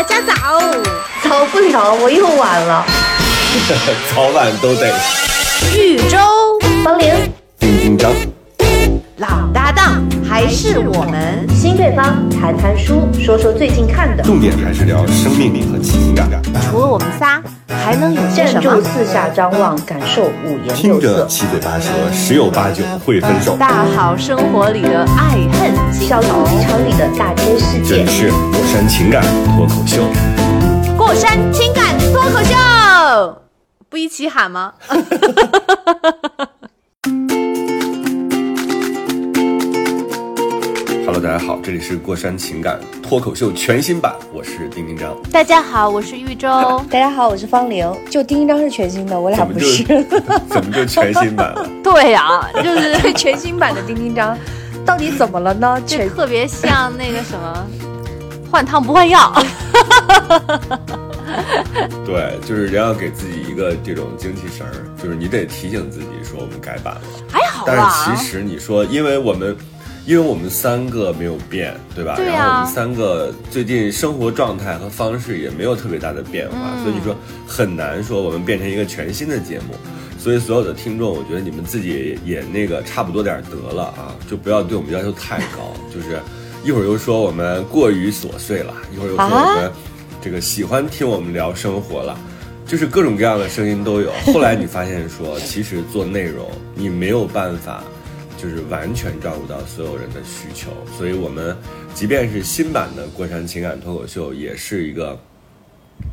[0.00, 0.58] 大家早，
[1.22, 2.86] 早不了，我又晚了。
[4.14, 4.90] 早晚都得。
[5.76, 6.16] 豫州
[6.82, 8.10] 方玲，丁丁张，
[10.40, 11.46] 还是我们。
[11.54, 14.22] 新对方谈谈书，说说最近看的。
[14.22, 16.26] 重点还是聊生命力和情感。
[16.62, 18.82] 除了我们仨，还能有些站住，什么？
[18.82, 21.26] 四下张望，感受五颜听着六色。
[21.26, 23.54] 七嘴八舌，十有八九会分手。
[23.58, 28.10] 大好生活里的爱恨情小仇肚，鸡肠里的大千世界这里。
[28.10, 30.02] 是过山情感脱口秀。
[30.96, 32.56] 过山情感脱口秀，
[33.90, 34.72] 不一起喊吗？
[41.20, 45.14] Hello，大家好，这里是过山情感脱口秀全新版，我是丁丁张。
[45.30, 46.48] 大家好，我是豫州。
[46.90, 47.86] 大家好，我是方玲。
[48.08, 49.84] 就丁丁张是全新的，我俩怎么就不是。
[50.48, 51.68] 怎么就全新版了？
[51.84, 54.34] 对呀、就是全新版的丁丁张，
[54.86, 55.78] 到底怎么了呢？
[56.16, 57.66] 特别像那个什么，
[58.50, 59.30] 换汤不换药。
[62.06, 67.00] 对，就是人要给自己一个这种精气神儿，就是你得提醒自己说我们改版了。
[67.30, 67.76] 还好但？
[67.90, 69.54] 是其实你说，因为我们，
[70.06, 72.16] 因为我们三个没有变，对吧？
[72.18, 77.14] 然后我们三个最近生活状态和方式也没有特别大的变化，嗯所以你说
[77.46, 79.74] 很难说我们变成一个全新的节目。
[80.18, 86.18] 所以所有的听众，我觉得你们自己也也那个差不多点儿得了啊，就不要对我们要求太高， 就是
[86.62, 89.72] 一会儿又说我们过于琐碎了，一会儿又说我们
[90.20, 92.18] 这个喜欢听我们聊生活了。
[92.66, 94.12] 就是各种各样的声音都有。
[94.26, 97.82] 后来你发现说，其实做内容你没有办法，
[98.40, 101.54] 就是完全照顾到所有人的需求，所以我们
[101.94, 105.18] 即便是新版的国产情感脱口秀，也是一个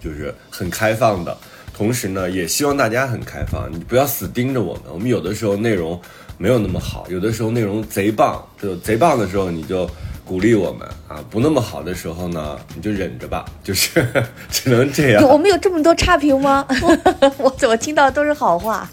[0.02, 1.38] 就是很开放的。
[1.74, 4.84] 同时呢，也希望大家很开放，你不要死盯着我们。
[4.92, 5.98] 我们有的时候内容
[6.38, 9.90] 没有那么好，有的时候内容贼棒，就贼棒的时候你就
[10.26, 14.06] 鼓励我们啊；不那么好的时候呢，你就忍着吧，就是
[14.50, 15.28] 只能这样有。
[15.30, 16.68] 我们有这么多差评吗？
[17.38, 18.90] 我怎么听到都是好话？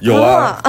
[0.00, 0.60] 有啊，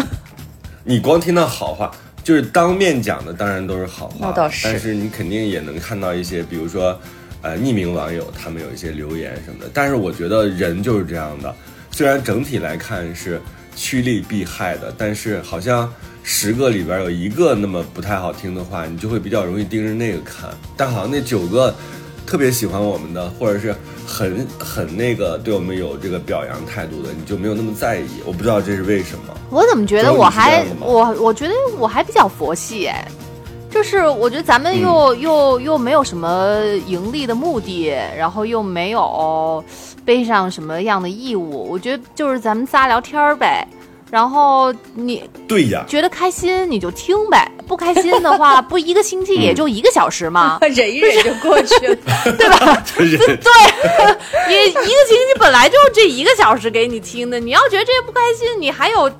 [0.87, 1.89] 你光听到好话，
[2.23, 4.17] 就是当面讲的，当然都是好话。
[4.19, 6.95] 那倒是但是你肯定也能看到一些，比如说，
[7.41, 9.71] 呃，匿名网友他们有一些留言什么的。
[9.73, 11.53] 但是我觉得人就是这样的，
[11.89, 13.41] 虽然整体来看是
[13.75, 15.91] 趋利避害的，但是好像
[16.21, 20.51] 十个里边有一个那么不太好听的话，你就会比较容易盯着那个看。
[20.77, 21.73] 但好像那九个
[22.27, 23.75] 特别喜欢我们的，或者是
[24.05, 28.07] 很很那个对我们有这个表扬态度的，你就没有那么在意。
[28.25, 29.33] 我不知道这是为什么。
[29.49, 33.07] 我怎么觉得我还我我觉得我还比较佛系哎，
[33.69, 39.63] 就是我觉得咱们又、嗯又又没有什么盈利的目的，然后又没有
[40.03, 43.67] 背上什么样的义务，我觉得就是咱们仨聊天儿呗。
[44.11, 50.59] 然后你对呀，觉得开心你就听呗，不开心的话， 不一个星期也就一个小时吗？
[50.75, 51.95] 忍一忍就过去了。
[52.37, 52.83] 对吧？
[52.95, 53.09] 对，
[54.47, 59.11] 你一个星期本来就是这一个小时给你听的，你要觉得这不开心，你还有。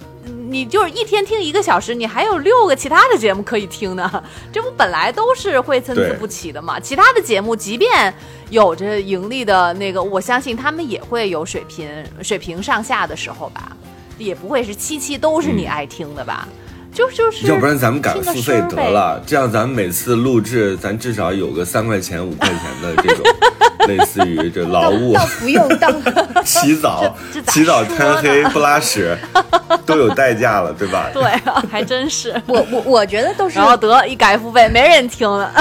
[0.48, 4.24] 你就是一天听一个小时，你还有六个其他的节目可以听呢，
[4.54, 6.80] 这不本来都是会参差不齐的嘛。
[6.80, 8.14] 其他的节目即便
[8.52, 11.90] 有着盈利的那个，我相信他们也会有水平
[12.22, 13.76] 水平上下的时候吧，
[14.20, 16.48] 也不会是期期都是你爱听的吧？
[16.96, 23.26] 就就是，要不然咱们改个付费得了，这样咱们每次录制，咱至少有个三块钱、五块钱的这种，
[23.90, 25.94] 类似于这劳务、倒不用当，
[26.46, 27.14] 洗澡
[27.48, 29.16] 起早贪黑、不拉屎，
[29.86, 31.10] 都有代价了，对吧？
[31.14, 32.34] 对啊，还真是。
[32.48, 35.52] 我我我觉得都是然后得一改付费，没人听了。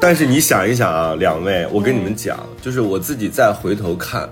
[0.00, 4.28] 但是你想一想啊，两位，我跟你嗯们讲，就是我自己再回头看，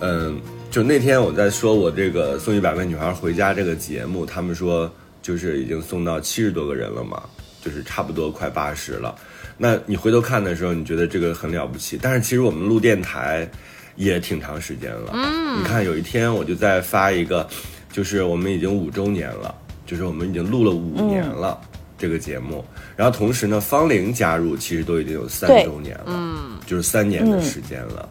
[0.00, 0.38] 嗯，
[0.74, 4.92] 就那天我在说我这个送一百位女孩回家这个节目，他们说
[5.22, 7.22] 就是已经送到七十多个人了嘛，
[7.62, 9.14] 就是差不多快八十了。
[9.56, 13.48] 那你回头看的时候，你觉得这个很了不起，但是其实我们录电台
[13.94, 15.12] 也挺长时间了。
[15.12, 17.48] 嗯，你看有一天我就在发一个，
[17.92, 19.54] 就是我们已经五周年了，
[19.86, 21.56] 就是我们已经录了五年了。
[21.96, 22.64] 这个节目，
[22.96, 28.08] 然后同时呢，方玲加入，其实都已经有三周年了，嗯，就是三年的时间了。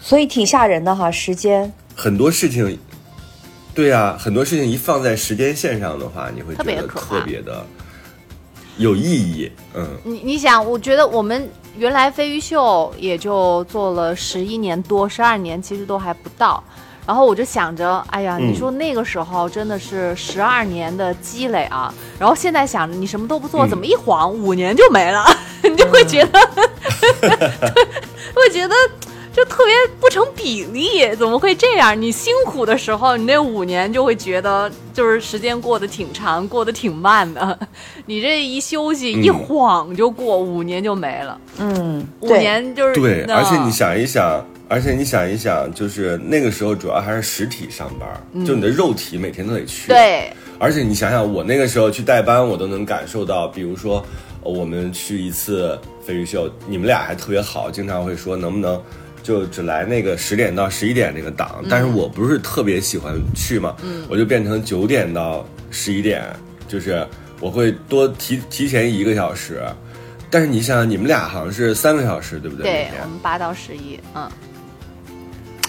[0.00, 1.08] 所以挺吓人的哈。
[1.10, 2.78] 时间很多事情，
[3.74, 7.64] 对呀、很多事情一放在时间线上的话，你会觉得特别特别的
[8.78, 9.50] 有意义。
[9.74, 16.62] 嗯，你你想，我觉得我们原来飞鱼秀也就做了十一年多，十二年其实都还不到。
[17.04, 21.92] 然后我就想着，哎呀，嗯你说那个时候真的是十二年的积累啊。
[22.16, 25.24] 然后现在想着你什么都不做，嗯怎么一晃五年就没了？
[25.64, 26.40] 你就会觉得，
[28.34, 28.74] 会觉得
[29.32, 32.00] 就特别不成比例，怎么会这样？
[32.00, 37.58] 你辛苦的时候，你那五年就会觉得就是时间过得挺长，过得挺慢的。
[38.06, 49.90] 你这一休息，嗯一晃就过五年就没了，嗯，五，年就是对，而且你想一想，而且你想一想，就是那个时候主要还是实体上班，就你的肉体每天都得去。。
[49.90, 50.32] 嗯对。
[50.58, 54.04] 而且你想想，我那个时候去代班，我都能感受到，比如说
[54.44, 55.76] 呃我们去一次
[56.06, 58.80] 飞鱼秀，你们俩还特别好，经常会说能不能
[59.22, 63.76] 就只来那个十点到十一点那个档，但是我不是特别喜欢去嘛，
[64.08, 66.24] 我就变成九点到十一点，
[66.66, 67.06] 就是
[67.40, 69.62] 我会多提提前一个小时。
[70.28, 72.64] 但是你想想，你们俩好像是三个小时，对不对？
[72.64, 74.30] 对我们八到十一，嗯，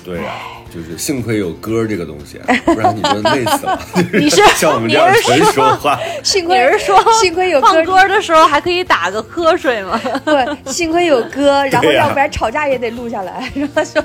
[0.04, 0.34] 对呀、
[0.74, 3.80] 就是幸亏有歌这个东西，不然你就累死了。
[4.14, 5.14] 你是 像我们这样
[5.54, 10.00] 说话，幸亏你是说幸亏有放歌，的时候还可以打个瞌睡吗？
[10.26, 13.50] 对，幸亏有歌，然后要不然吵架也得录下来。
[13.56, 14.04] 然后说，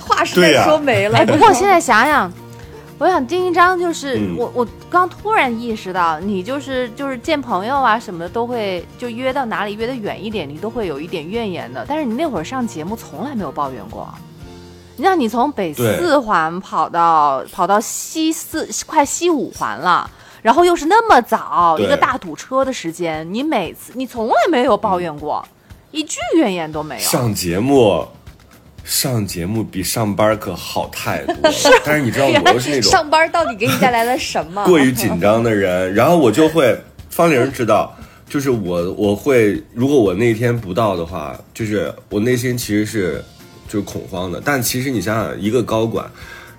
[0.00, 1.18] 话说没了。
[1.18, 2.32] 哎，不过现在想想，
[2.98, 11.84] 我想丁一章就是、嗯我，我刚突然意识到，你就是就是见朋友啊什么的都会就约到哪里约的远一点，你都会有一点怨言的。
[11.86, 14.08] 但是你那会儿上节目从来没有抱怨过。
[14.96, 20.10] 你让你从北四环跑到跑到西四快西五环了。
[20.42, 25.44] 然后又是那么早一个大堵车的时间，你每次你从来没有抱怨过，
[25.90, 27.00] 一句怨言都没有。
[27.00, 28.06] 上节目，
[28.84, 31.50] 上节目比上班可好太多了。
[31.84, 34.64] 但是你知道，我又是那种上班到底给你带来了什么？
[34.64, 36.78] 过于紧张的人，然后我就会，
[37.10, 37.92] 方玲知道，
[38.28, 43.24] 就是我我会，如果我那天不到的话，就是我内心其实是
[43.68, 44.40] 就是恐慌的。
[44.44, 46.10] 但其实你想想，一个高管。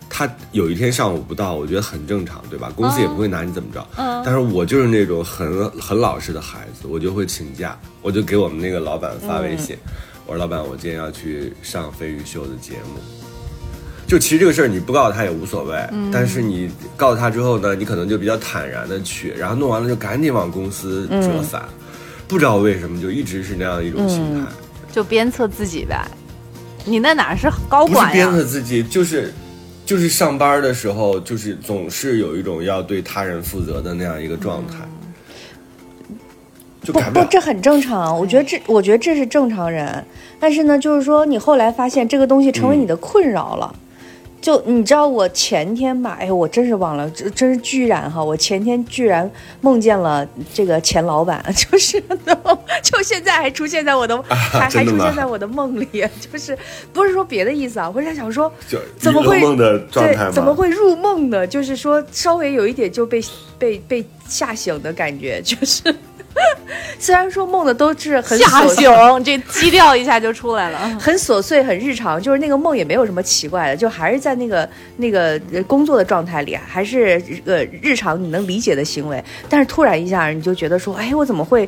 [0.10, 2.72] 他有一天上午不到，我觉得很正常，对吧？
[2.78, 3.86] 公司也不会拿你怎么着。
[3.98, 9.78] 嗯但是我就是那种很很老实的孩子，我就会请假，我就给我们那个老板发微信，
[10.26, 13.02] 我说老板，我今天要去上飞鱼秀的节目。
[14.08, 15.78] 就其实这个事儿你不告诉他也无所谓，
[16.10, 21.68] 但是你告诉他之后呢，你可能就比较坦然的去，然后弄完了就赶紧往公司折返。
[22.30, 24.50] 不知道为什么就一直是那样一种心态，
[24.90, 26.10] 就鞭策自己呗。
[26.88, 28.26] 你那哪是高不是鞭？
[28.32, 29.34] 策自己，就是
[29.86, 34.76] 就是上班的时候，就是总是有一种要对他人负责的那样一个状态，
[36.82, 37.24] 就不不。
[37.30, 38.18] 这很正常。
[38.18, 40.04] 我觉得这，我觉得这是正常人。
[40.40, 43.76] 但是呢，就是说你后来发现这个东西成为你的困扰了。
[44.40, 49.30] 就你知道，我前天吧，哎呦，我真是忘了，这真是居然哈，我前天居然
[49.62, 52.02] 梦见了这个前老板， 就是
[52.82, 55.88] 就现在还出现在我的，还还出现在我的梦里，
[56.32, 56.58] 就是
[56.94, 58.52] 不是说别的意思啊，我是想说，
[58.98, 60.30] 怎么会一个梦的状态吗？
[60.30, 61.46] 对，怎么会入梦呢？
[61.46, 63.22] 就是说，稍微有一点就被
[63.60, 65.94] 被被吓醒的感觉，就是
[67.00, 68.90] 虽然说梦的都是很吓醒，
[69.24, 70.80] 这基调一下就出来了。
[71.00, 74.68] 很琐碎、很日常，就是那个梦也没有什么奇怪的，就还是在那个
[74.98, 79.24] 那个呃工作的状态里，还是呃日常你能理解的行为。
[79.48, 81.68] 但是突然一下，你就觉得说，哎，我怎么会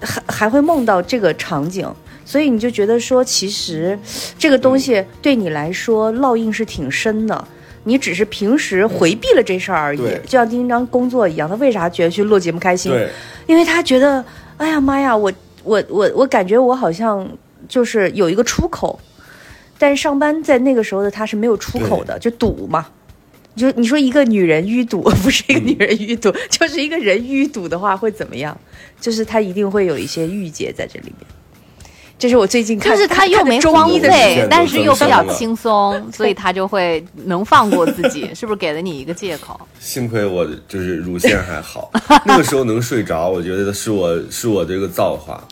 [0.00, 1.86] 还还会梦到这个场景？
[2.24, 3.98] 所以你就觉得说，其实
[4.38, 7.48] 这个东西对你来说烙印是挺深的。
[7.88, 12.92] 你只是平时回避了这事儿而已，就像丁丁章工作一样，他为啥觉得去录节目开心？
[12.92, 13.08] 对，
[13.46, 14.22] 因为他觉得，
[14.58, 15.32] 哎呀妈呀，我
[15.64, 17.26] 我我我感觉我好像
[17.66, 19.00] 就是有一个出口，
[19.78, 22.86] 但是上班在那个时候的他是没有出口的，就堵嘛。
[23.56, 28.56] 就你说一个女人淤堵， 不是一个女人淤堵， 就是一个人淤堵的话会怎么样？
[29.00, 31.26] 就是他一定会有一些郁结在这里面。
[32.18, 39.60] 这是我最近看，就是他又没看荒废，但是又比较轻松，所以他就会能放过自己， 是不是给了你一个借口？
[39.78, 41.90] 幸亏我就是乳腺还好，
[42.26, 45.42] 那个时候能睡着，我觉得是我是我这个造化。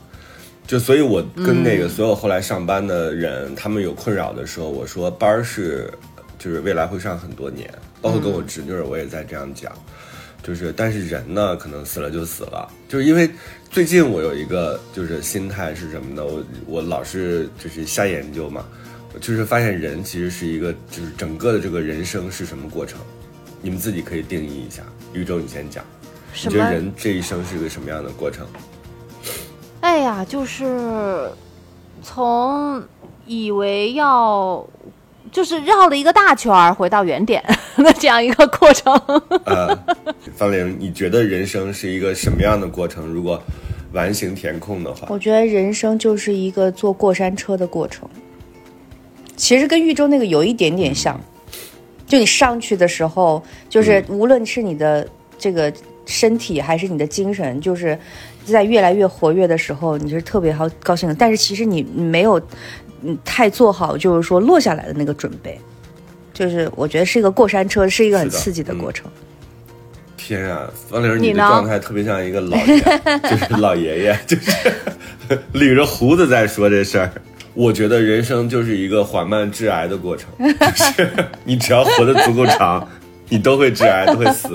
[0.66, 5.88] 就所以，我跟那个所有后来上班的人，他们有困扰的时候，我说班儿是
[6.40, 9.70] 就是未来会上很多年，包括跟我侄女儿，我也在这样讲。
[10.46, 12.70] 就是，但是人呢，可能死了就死了。
[12.88, 13.28] 就是因为
[13.68, 16.24] 最近我有一个就是心态是什么呢？
[16.24, 18.64] 我我老是就是瞎研究嘛，
[19.20, 23.00] 就是发现人其实是一个就是整个的这个人生是什么过程？
[23.60, 24.84] 你们自己可以定义一下。
[25.12, 25.84] 宇宙，你先讲，
[26.32, 26.50] 你？
[26.50, 28.46] 觉得人这一生是个什么样的过程？
[29.80, 31.28] 哎呀，就是
[32.04, 32.80] 从
[33.26, 34.64] 以为要
[35.30, 37.42] 就是绕了一个大圈儿回到原点
[37.76, 38.94] 的这样一个过程。
[39.44, 39.76] 呃，
[40.34, 43.06] 方玲，你觉得人生是一个什么样的过程？
[43.06, 43.42] 如果
[43.92, 48.08] 完形填空的话，我觉得人生就是一个坐过山车的过程，
[49.36, 51.18] 其实跟豫州那个有一点点像。
[52.06, 55.72] 就你上去的时候，就是无论是你的这个
[56.04, 57.98] 身体还是你的精神，就是
[58.44, 61.14] 在越来越活跃的时候，你是特别好高兴的。
[61.16, 62.40] 但是其实你没有
[63.02, 65.58] 嗯太做好，就是说落下来的那个准备。
[66.32, 69.10] 就是我觉得是一个过山车，是一个很刺激的嗯过程。
[70.16, 72.80] 天啊，方玲，你的状态特别像一个老爷，
[73.30, 74.50] 就是老爷爷， 就是
[75.54, 77.10] 捋着胡子在说这事儿。
[77.54, 81.10] 我觉得人生就是一个缓慢致癌的过程，就是
[81.44, 82.86] 你只要活得足够长，
[83.30, 84.48] 你都会致癌，都会死。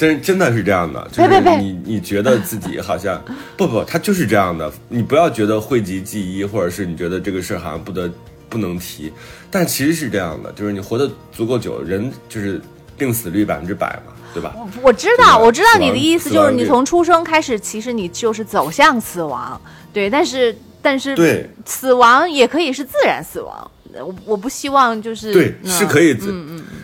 [0.00, 3.22] 真真的是这样的，就是你你觉得自己好像
[3.54, 4.72] 不 不，他就是这样的。
[4.88, 8.10] 你不要觉得讳疾忌医，或者是你觉得这个事儿好像不得
[8.48, 9.12] 不能提，
[9.50, 12.58] 但其实是这样的，就是你活得足够久，人就是
[12.96, 14.56] 病死率百分之百嘛，对吧？
[14.80, 19.60] 我知道，我知道你的意思，就是你从出生开始，其实你就是走向死亡，
[19.92, 21.46] 对，但是但是对。
[21.66, 26.32] 死亡也可以是自然死亡，我我不希望就是对，嗯是可以自，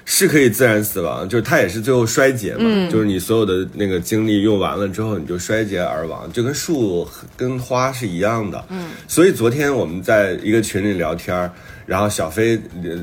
[0.08, 8.64] 是可以自然死亡，就是它也是最后衰竭嘛，就是你所有的那个精力用完了之后，你就衰竭而亡，就跟树跟花是一样的。
[8.68, 11.50] 嗯，所以昨天我们在一个群里聊天儿
[11.84, 12.56] 然后小飞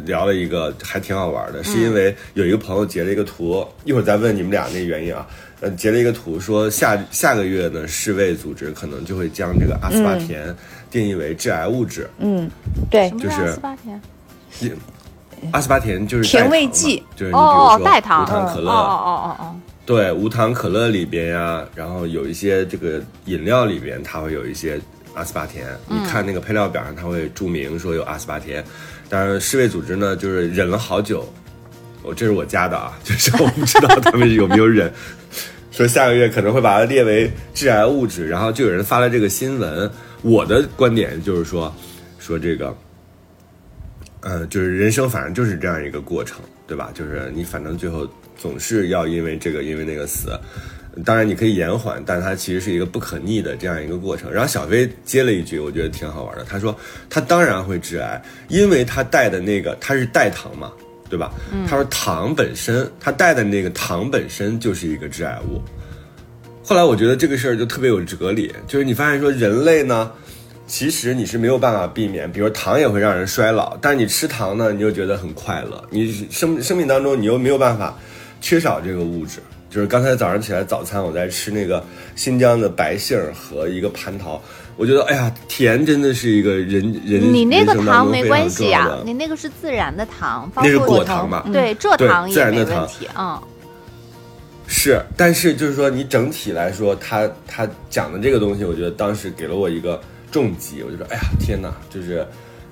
[0.05, 5.27] 聊了一个还挺好玩的，是因为有一个朋友截了一个图，一会儿再问你们俩那原因啊。
[5.60, 10.55] 呃，截了一个图说下下个月呢，世卫组织可能就会将这个阿斯巴甜
[10.89, 12.10] 定义为致癌物质。
[12.19, 12.50] 嗯，
[12.89, 14.01] 对就是阿斯巴甜？
[15.51, 24.79] 阿斯巴甜就是甜味剂就是你比如说代糖，无糖可乐，哦哦哦哦对，无糖可乐里边呀、然后有一些这个饮料里边，它会有一些
[25.13, 25.67] 阿斯巴甜。
[25.89, 28.63] 你看那个配料表上，它会注明说有阿斯巴甜。
[29.09, 31.27] 当然，世卫组织呢，就是忍了好久。
[32.01, 34.91] 我这是我加的啊， 就是我不知道他们有没有忍。
[35.71, 39.89] 说下个月可能会把它列为致癌物质，然后就有人发了这个新闻。
[40.21, 41.73] 我的观点就是说，
[42.19, 42.73] 说这个，
[44.24, 46.92] 呃，就是人生反正就是这样一个过程，对吧？
[46.94, 50.32] 就是你反正最后总是要因为这个因为那个死。
[51.03, 54.32] 当然你可以延缓，但它其实是一个不可逆的这样一个过程。
[54.32, 56.44] 然后小飞接了一句，我觉得挺好玩的。
[56.44, 56.77] 他说
[57.10, 60.72] 他当然会致癌，因为他带的那个他是代糖嘛，
[61.10, 61.34] 对吧？
[61.68, 65.60] 他说糖本身，他带的那个糖本身就是一个致癌物。
[66.63, 70.12] 后来我觉得这个事儿就特别有哲理，就是你发现说人类呢，
[70.65, 77.98] 其实你是没有办法避免，比如糖也会让人衰老，但是你吃糖呢，你又觉得很快乐，你生生命当中你又没有办法
[78.41, 79.39] 缺少这个物质。
[79.70, 81.84] 就是刚才早上起来早餐，我在吃那个
[82.15, 84.39] 新疆的白杏儿和一个蟠桃，
[84.77, 93.41] 我觉得哎呀，甜真的是一个人人你那个糖没关系呀、重要的你那个是自然的糖，包那是果糖嘛对，蔗糖也自然的糖没问题，嗯。
[94.67, 100.00] 是，但是就是说，你整体来说，他他讲的这个东西，我觉得当时给了我一个
[100.33, 102.27] 重击，我就说，哎呀，天哪，就是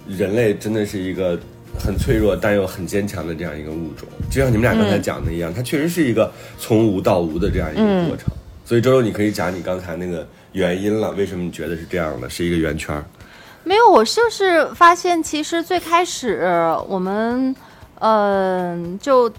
[0.08, 1.40] 人类真的是一个
[1.80, 8.26] 很脆弱但又很坚强的这样一个物种，就像你们俩刚才讲的一样，它确实是一个从无到无的这样一个过程。
[8.66, 13.06] 所以周周，你可以讲你刚才那个原因了，为什么你觉得是这样的，是一个圆圈儿？
[13.64, 16.42] 没有，我就是发现，其实最开始
[16.88, 17.56] 我们，
[18.00, 19.32] 嗯、就，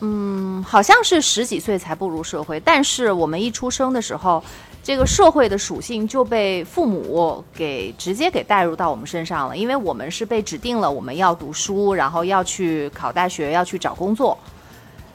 [0.00, 4.42] 嗯，好像是十几岁才步入社会，但是我们一出生的时候，
[4.84, 14.36] 这个社会的属性就被父母给直接给带入到我们身上了，因为我们是被指定了我们要读书，然后要去考大学，要去找工作，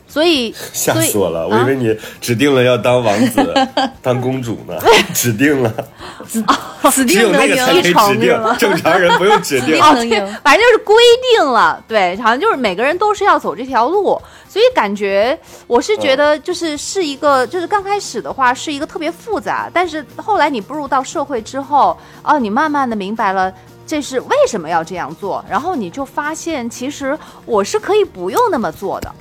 [0.10, 1.48] 所以，吓死我了！
[1.48, 3.54] 我啊以为你指定了要当王子、
[4.02, 4.76] 当公主呢，
[5.14, 5.72] 指定了，
[6.28, 6.44] 指
[7.06, 9.80] 只有定能赢，那个才可以指定正常人不用指定。
[9.80, 10.96] 反正就是规
[11.38, 15.38] 定了，对，好像就是每个人都是要走这条路，所以感觉
[15.68, 23.54] 我是觉得就是是一个，就是刚开始的话是一个特别复杂，但是后来你步入到社会之后，哦，你慢慢的明白了。
[23.86, 25.44] 这是为什么要这样做？
[25.50, 29.12] 然后你就发现，其实我是可以不用那么做的，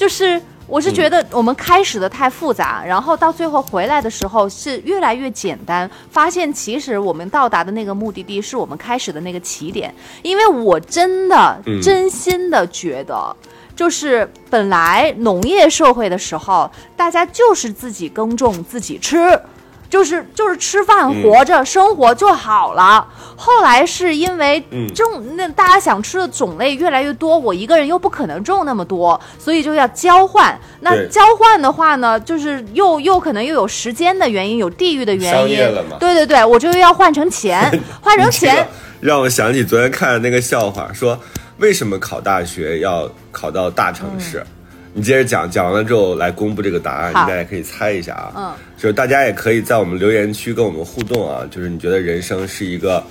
[0.00, 9.94] 就是我是觉得我们开始的太复杂，然后到最后回来的时候是越来越简单，发现其实我们到达的那个目的地是我们开始的那个起点。
[10.22, 13.36] 因为我真的嗯真心的觉得。
[13.76, 19.16] 就是本来农业社会的时候，大家就是自己耕种自己吃，
[19.90, 23.06] 就是就是吃饭嗯活着、生活就好了。
[23.36, 30.58] 后来是因为嗯种那大家想吃的种类越来越多，我一个人又不可能种那么多，所以就要交换。
[30.80, 35.96] 那交换的话呢，就是又又可能又有时间的原因，有地域的原商因业了嘛。
[35.98, 37.68] 对对对，我就要换成钱，
[38.00, 38.66] 换成钱。
[39.00, 41.18] 让我想起昨天看的那个笑话，说
[41.58, 44.44] 为什么考大学要考到大城市？
[44.92, 48.32] 你接着讲，讲完了之后来公布这个答案，大家可以猜一下啊。
[48.36, 53.02] 嗯，就是大家也可以在我们留言区跟我们互动啊，就是你觉得人生是一个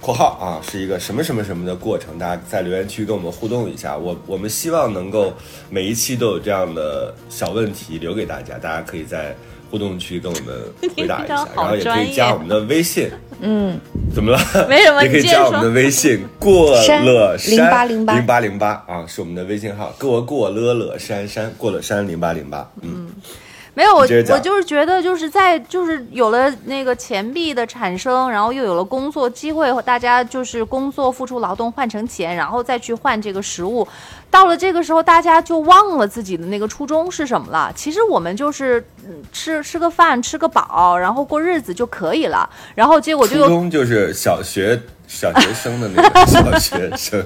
[0.00, 3.96] 括号啊，是一个什么什么什么的过程，大家在留言区跟我们互动一下。
[3.96, 5.34] 我我们希望能够
[5.68, 9.36] 每一期都有这样的小问题留给大家，大家可以在
[9.70, 10.54] 互动区跟我们
[10.96, 13.10] 回答一下，然后也可以加我们的微信。
[13.40, 13.78] 嗯，
[14.14, 14.38] 怎么了？
[14.68, 22.70] 没什么，也可以加我们的微信过了山零八零零八零八啊，是我们的微信号，过过乐乐山山过了山零八零八。
[22.80, 23.08] 嗯，
[23.76, 33.86] 没有，我我就是觉得，就是在就是有了那个钱币的产生，然后又有了工作机会，大家就是工作付出劳动换成钱，然后再去换这个食物。
[34.30, 37.70] 到了这个时候，大家就忘了自己的那个初衷是什么了。
[37.76, 42.48] 其实我们就是嗯吃吃个饭，吃个饱，然后过日子就可以了。
[42.74, 47.24] 然后结果就初有中就是小学小学生的那个 小学生。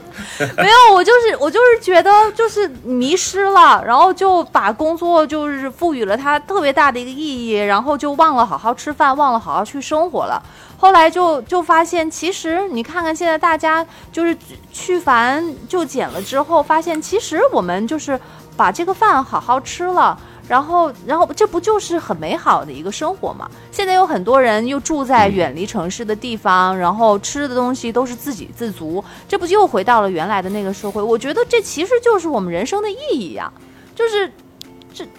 [0.57, 10.43] 没有，我就是我就是觉得就是迷失了，然后就把工作就是赋予了它特别大的一个意义，然后就忘了好好吃饭，忘了好好去生活了。
[10.79, 14.37] 后来就就发现，其实你看看现在大家就是
[14.73, 18.19] 去繁就简了之后，发现其实我们就是
[18.57, 20.19] 把这个饭好好吃了。
[20.51, 23.49] 然后，然后这不就是很美好的一个生活嘛？
[23.71, 31.01] 现在有很多人又住在远离城市的地方，然后吃的东西都是自给自足，这不又回到了原来的那个社会？
[31.01, 33.53] 我觉得这其实就是我们人生的意义呀、
[33.95, 34.33] 就是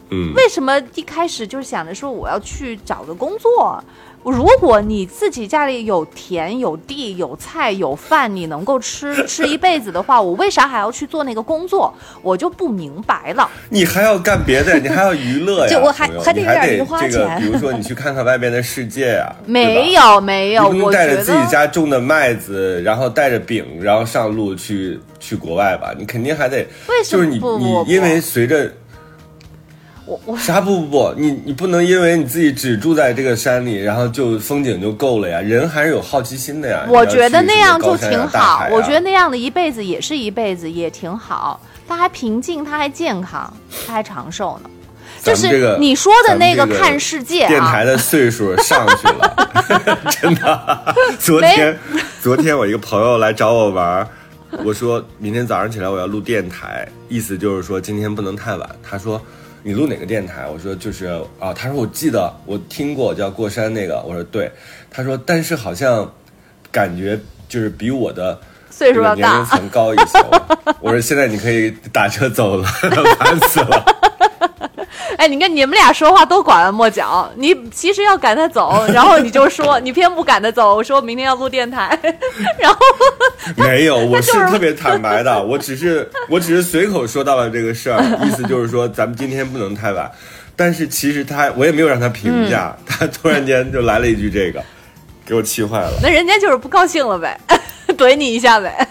[0.09, 3.81] 嗯，为什么一开始就是想着说我要去找个工作？
[4.23, 11.93] 如果你自己家里有田、有地、有菜、有饭，你能够吃吃一辈子的话，我为啥还要去做那个工作？
[12.21, 13.47] 我就不明白了。
[13.69, 19.91] 你还要干别的，你还要娱乐呀， 就我还还得有点零花这个，钱比如说你去看看外边的世界呀， 没。
[19.91, 25.93] 有没有，不能我带着自己家种的麦子，然后带着饼，然后上路去去国外吧？
[25.97, 27.41] 你肯定还得，为什么你
[27.91, 28.71] 因为随着
[30.05, 35.39] 我我啥不不不，你你不能因为你自己只住在这个山里，然后就风景就够了呀。
[35.41, 36.85] 人还是有好奇心的呀。
[36.89, 41.59] 我觉得那样就挺好我觉得那样的一辈子也是一辈子，也挺好。
[41.87, 43.53] 他还平静，他还健康，
[43.85, 44.69] 他还长寿呢。
[45.21, 49.55] 就是你说的那个看世界啊电台，的岁数上去了，
[50.19, 50.95] 真的。
[51.19, 51.77] 昨天，
[52.21, 54.07] 昨天我一个朋友来找我玩儿，
[54.63, 58.67] 我说明天早上起来我要录电台，意思就是说今天不能太晚。
[58.81, 59.21] 他说
[59.63, 60.47] 你录哪个电台？
[60.47, 61.05] 我说就是
[61.39, 64.51] 啊，他说我记得我听过叫过山那个，我说对。
[64.89, 66.11] 他说但是好像
[66.71, 68.39] 感觉就是比我的。
[68.69, 69.45] 岁数要大这个年龄。
[69.45, 70.17] 层高一些，
[70.79, 72.63] 我说现在你可以打车走了，
[73.19, 74.00] 烦死了。
[75.21, 81.95] 哎，你看你们俩说话都拐弯抹角，你其实要赶他走，然后你就说你偏不赶他走，我说明天要录电台，
[82.57, 82.79] 然后
[83.55, 90.11] 没有，我是特别坦白的，我只是我只是随口说到了这个事儿，意思就是说咱们今天不能太晚。
[90.55, 94.59] 但是其实他我也没有让他评价，嗯他突然间就来了一句这个，
[95.23, 95.91] 给我气坏了。
[96.01, 97.39] 那人家就是不高兴了呗，
[97.95, 98.87] 怼你一下呗。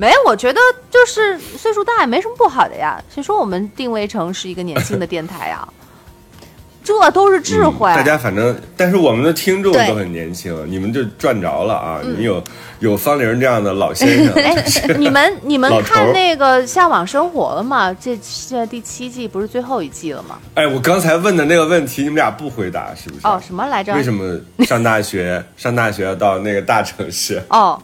[0.00, 0.58] 没，我觉得
[0.90, 2.98] 就是岁数大也没什么不好的呀。
[3.14, 5.68] 谁说我们定位成是一个年轻的电台呀？
[6.82, 7.90] 这都是智慧。
[7.90, 12.00] 嗯大家反正，但是我们的听众都很年轻，你们就赚着了啊！
[12.02, 12.42] 嗯你们有
[12.78, 14.64] 有方玲这样的老先生，哎，
[14.96, 17.94] 你们你们看那个《向往生活》了吗？
[18.00, 20.38] 这现在第七季不是最后一季了吗？
[20.54, 23.26] 哎，我刚才问的那个问题，你们俩不回答是不是？
[23.26, 23.94] 哦，什么来着？
[23.94, 27.42] 为什么上大学上大学要到那个大城市？
[27.50, 27.82] 哦，为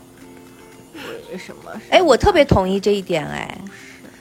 [1.38, 1.70] 什么？
[1.90, 3.56] 哎，我特别同意这一点，哎，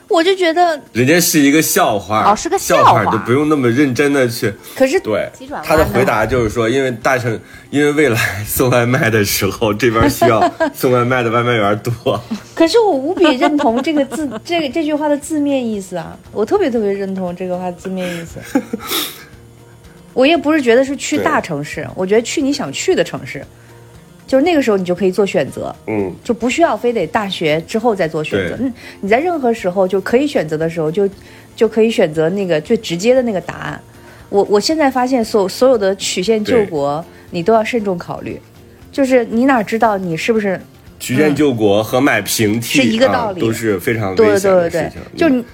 [0.08, 4.54] 我就觉得，人家是一个笑话，哦是个笑笑话就不用那么认真的去。
[4.75, 5.28] 可是对
[5.63, 7.39] 他的回答就是说，因为大城，
[7.71, 10.39] 因为未来送外卖的时候，这边需要
[10.73, 12.21] 送外卖的外卖员多。
[12.54, 18.39] 可是我无比认同这个字， 这个这句话的字面意思啊，我特别特别认同这个话字面意思。
[20.13, 23.45] 我也不是觉得是去大城市，我觉得去你想去的城市，
[24.27, 28.55] 就是那个时候你就可以做选择，嗯，就不需要非得大学之后再做选择。
[28.59, 31.07] 嗯，你在任何时候就可以选择的时候，就
[31.55, 33.79] 就可以选择那个最直接的那个答案。
[34.29, 38.39] 我我现在发现所所有的曲线救国，你都要慎重考虑，
[38.91, 40.59] 就是你哪知道你是不是
[40.99, 43.39] 曲线救国和买平替是一个啊道理。
[43.39, 44.81] 都是非常对对对对对。
[44.81, 45.45] 的事情。，就你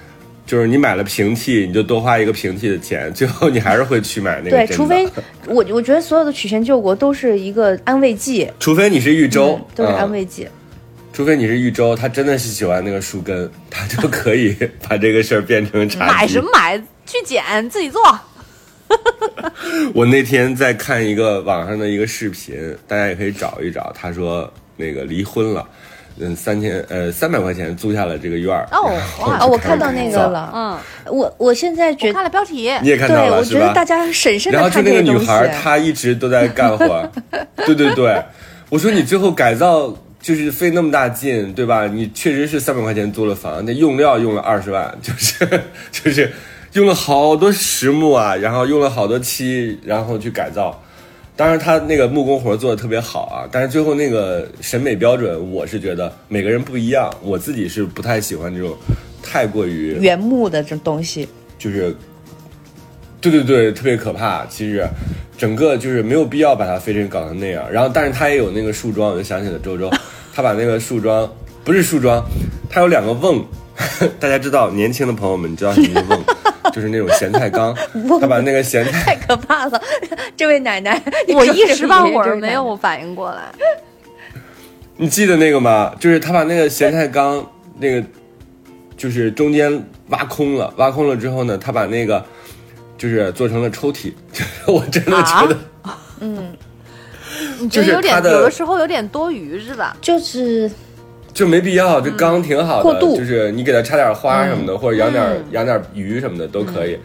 [0.46, 5.08] 就是你买了平替，你就多花一个平替的钱， 最后你还是会去买那个对，除非
[5.46, 10.48] 我我觉得所有的曲线救国都是一个安慰剂，除非你是豫州嗯，都是嗯安慰剂。
[11.12, 14.56] 除非你是豫州，他真的是喜欢那个树根，他就可以
[14.88, 16.78] 把这个事儿变成茶买什么买？
[17.04, 18.00] 去捡自己做。
[19.94, 22.54] 我那天在看一个网上的一个视频，
[22.86, 23.92] 大家也可以找一找。
[23.94, 25.66] 他说那个离婚了，
[26.18, 28.68] 嗯，三千呃三百块钱租下了这个院儿。
[28.72, 28.90] 哦
[29.48, 30.50] 我看到那个，了。
[30.54, 30.78] 嗯，
[31.12, 32.72] 我我现在觉得，看了标题。
[32.82, 33.36] 你也看到，了是吧？
[33.38, 35.48] 我觉得大家审慎的然后就那个女孩，。
[35.48, 37.10] 她一直都在干活。
[37.64, 38.22] 对对对，
[38.68, 41.86] 我说你最后改造就是费那么大劲，对吧？
[41.86, 46.32] 你确实是三百块钱租了房，那用料用了二十万，就是 就是
[46.72, 50.81] 用了好多实木啊，然后用了好多漆，然后去改造。
[51.34, 58.76] 当然，他那个木工活做的特别好啊，但是最后那个审美标准，我是觉得每个人不一样，我自己是不太喜欢这种
[59.22, 61.26] 太过于原木的这东西，
[61.58, 61.96] 就是，
[63.20, 64.44] 对对对，特别可怕。
[64.46, 64.86] 其实，
[65.38, 67.64] 整个就是没有必要把它非得搞成那样。
[67.72, 69.90] 然后，但是他也有那个树桩，我就想起了周周，
[70.34, 71.28] 他把那个树桩
[71.64, 72.22] 不是树桩，
[72.68, 73.42] 他有两个瓮。
[74.20, 76.24] 大家知道，年轻的朋友们你知道什么是瓮，
[76.72, 77.74] 就是那种咸菜缸。
[78.20, 79.82] 他把那个咸菜，太可怕了。
[80.36, 83.42] 这位奶奶，我一时半会儿没有反应过来。
[84.96, 85.94] 你记得那个吗？
[85.98, 87.44] 就是他把那个咸菜缸
[87.78, 88.06] 那个，
[88.96, 92.24] 就是中间挖空了，挖空了之后呢，他把那个
[92.98, 94.12] 就是做成了抽屉。
[94.66, 95.56] 我真的觉得。
[97.58, 99.96] 你觉得就是有点有的时候有点多余是吧？
[100.00, 100.70] 就是
[101.34, 106.98] 就没必要，这缸挺好的，就是你给它插点花什么的，或者养点、养点鱼什么的都可以。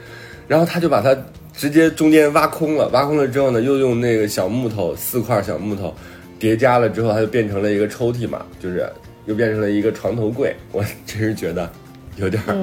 [0.48, 1.16] 然后他就把它
[1.54, 5.94] 直接中间挖空了，挖空了之后呢，又用那个小木头四块小木头
[6.40, 8.90] 叠加了之后，它就变成了一个抽屉嘛，就是
[9.26, 10.56] 又变成了一个床头柜。
[10.72, 11.70] 我真是觉得
[12.16, 12.56] 有点儿，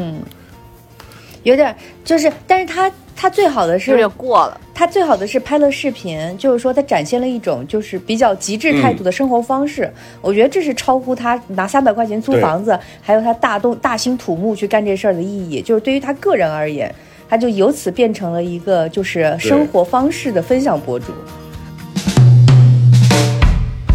[1.42, 1.74] 有点
[2.04, 4.60] 就是，但是他他最好的有是点过了。
[4.74, 9.88] 他最好的是拍了视频，就是说他展现了一种就是比较极致态度的生活方式。
[10.20, 15.62] 我觉得这是超乎他拿三百块钱租房子，还有他大动大兴土木去干这事儿的意义。
[15.62, 16.92] 就是对于他个人而言，
[17.28, 21.06] 他就由此变成了一个就是生活方式的分享博主。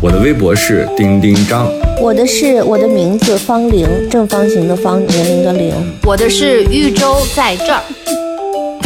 [0.01, 1.67] 我的微博是丁丁张，
[2.01, 5.73] 我的是我的名字方玲，正方形的方，年龄的龄。
[6.05, 7.83] 我的是豫州在这儿，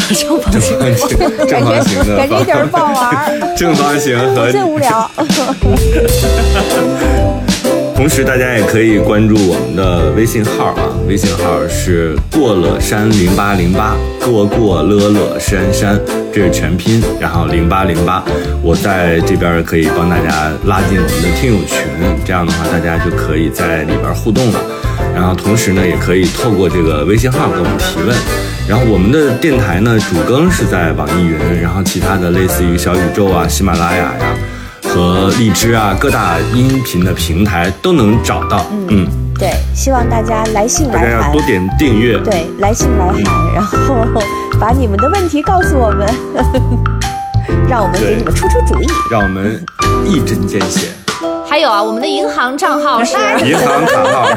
[0.12, 0.78] 正方形。
[1.48, 5.10] 正方形的感觉一点儿不好玩， 正方形和 真无聊。
[7.96, 15.98] 同时，大家也可以关注我们的微信号啊，微信号是过了山零八零八，过过乐乐山山，
[16.34, 18.22] 这是全拼，然后零八零八，
[18.62, 21.78] 我在这边可以帮大家拉进我们的听友群，
[22.26, 24.60] 这样的话大家就可以在里边互动了。
[25.14, 28.16] 然后同时呢，也可以透过这个微信号给我们提问。
[28.68, 34.20] 然后我们的电台呢，主更是在网易云，然后其他的类似于小宇宙啊、喜马拉雅呀、
[34.84, 38.66] 和荔枝啊各大音频的平台都能找到。
[38.88, 39.06] 嗯，
[39.38, 42.18] 对，希望大家来信来函要多，点订阅。
[42.20, 43.96] 对，来信来函，然后
[44.60, 46.08] 把你们的问题告诉我们，
[47.70, 48.88] 让我们给你们出出主意。
[49.12, 49.62] 让我们
[50.06, 50.88] 一针见血。
[51.54, 54.28] 还有啊，我们的银行账号是银行卡号，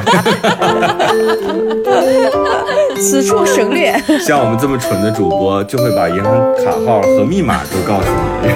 [3.00, 3.98] 此处省略。
[4.20, 8.08] 像我们这么蠢的主播，就会把银行卡号和密码都告诉
[8.42, 8.50] 你。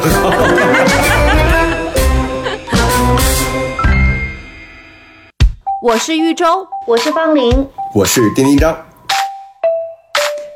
[5.83, 8.77] 我是玉州，我是方玲，我是丁丁张，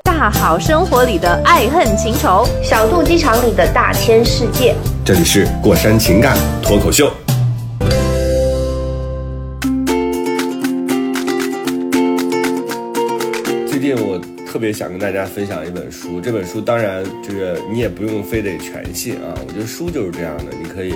[0.05, 2.47] 大好生活里的爱恨情仇。
[2.63, 4.75] 小肚鸡肠里的大千世界。
[5.07, 7.11] 这里是过山情感脱口秀。
[14.55, 20.95] 特别想跟大家分享一本书，这本书当然就是你也不用非得全信啊，我觉得书就是这样的，你可以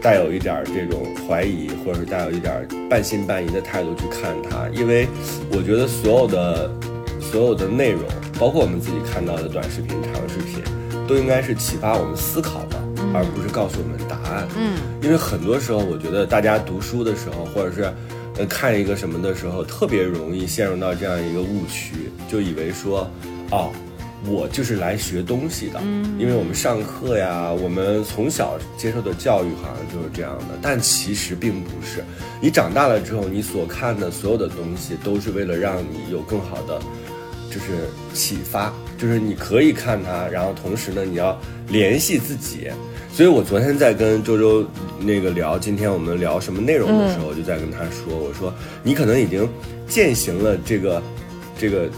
[0.00, 5.08] 带有一点儿这种怀疑，或者是带有一点儿半信半疑的态度去看它，因为
[5.50, 6.70] 我觉得所有的
[7.20, 8.04] 所有的内容，
[8.38, 10.62] 包括我们自己看到的短视频、长视频，
[11.08, 12.80] 都应该是启发我们思考的，
[13.12, 14.46] 而不是告诉我们答案。
[14.56, 17.92] 嗯，因为很多时候，我觉得大家读书的时候，或者是
[18.42, 21.94] 呃看一个什么的时候，特别容易陷入到这样一个误区，
[22.28, 23.08] 就以为说，
[23.52, 23.70] 哦，
[24.26, 25.80] 我就是来学东西的，
[26.18, 32.02] 因为我们上课呀，我们从小接受的教育好像就是这样的，但其实并不是。
[32.40, 36.80] 你长大了之后，你所看的所有的东西，都是为了让你有更好的。
[37.48, 37.66] 就是
[38.14, 42.70] 启发，就是你可以看它，然后同时呢，你要联系自己。
[43.12, 44.66] 所以我昨天在跟周周
[44.98, 49.46] 那个聊，今天我们聊什么内容的时候，我就在跟他说，我说你可能已经
[49.86, 51.02] 践行了这个
[51.58, 51.90] 这个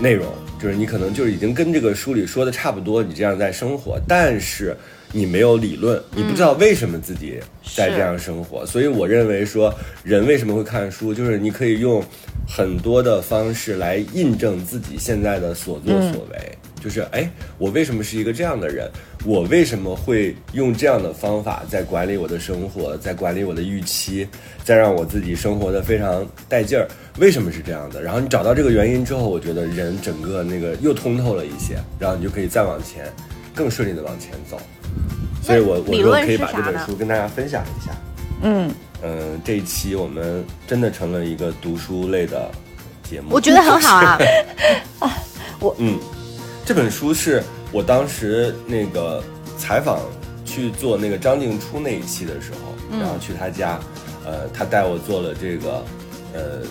[0.00, 4.76] 内容，就是你可能就是已经跟这个书里说的差不多，你这样在生活，但是
[5.10, 7.40] 你没有理论，你不知道为什么自己
[7.74, 8.64] 在这样生活。
[8.64, 9.74] 所以我认为说，
[10.04, 12.00] 人为什么会看书，就是你可以用
[12.46, 16.56] 很多的方式来印证自己现在的所作所为。
[16.80, 18.88] 就是哎，我为什么是一个这样的人？
[19.28, 24.26] 我为什么会用这样的方法在管理我的生活，在管理我的预期，
[24.64, 26.88] 在让我自己生活的非常带劲儿？
[27.18, 28.00] 为什么是这样的？
[28.00, 33.04] 然后你找到这个原因之后，我觉得人整个那个又通透了一些，然后你就可以再往前，
[33.54, 34.58] 更顺利的往前走。
[35.42, 37.92] 所以我我理论说可以把这本书跟大家分享一下。
[38.40, 38.70] 嗯，
[39.02, 42.50] 嗯，这一期我们真的成了一个读书类的
[43.02, 43.26] 节目。
[43.32, 44.18] 我觉得很好啊。
[45.60, 45.98] 我嗯，
[46.64, 49.22] 这本书是我当时那个
[49.56, 50.00] 采访
[50.44, 52.58] 去做那个张静初那一期的时候，
[52.90, 53.78] 嗯然后去他家，
[54.24, 55.84] 呃，他带我做了这个
[56.32, 56.62] 呃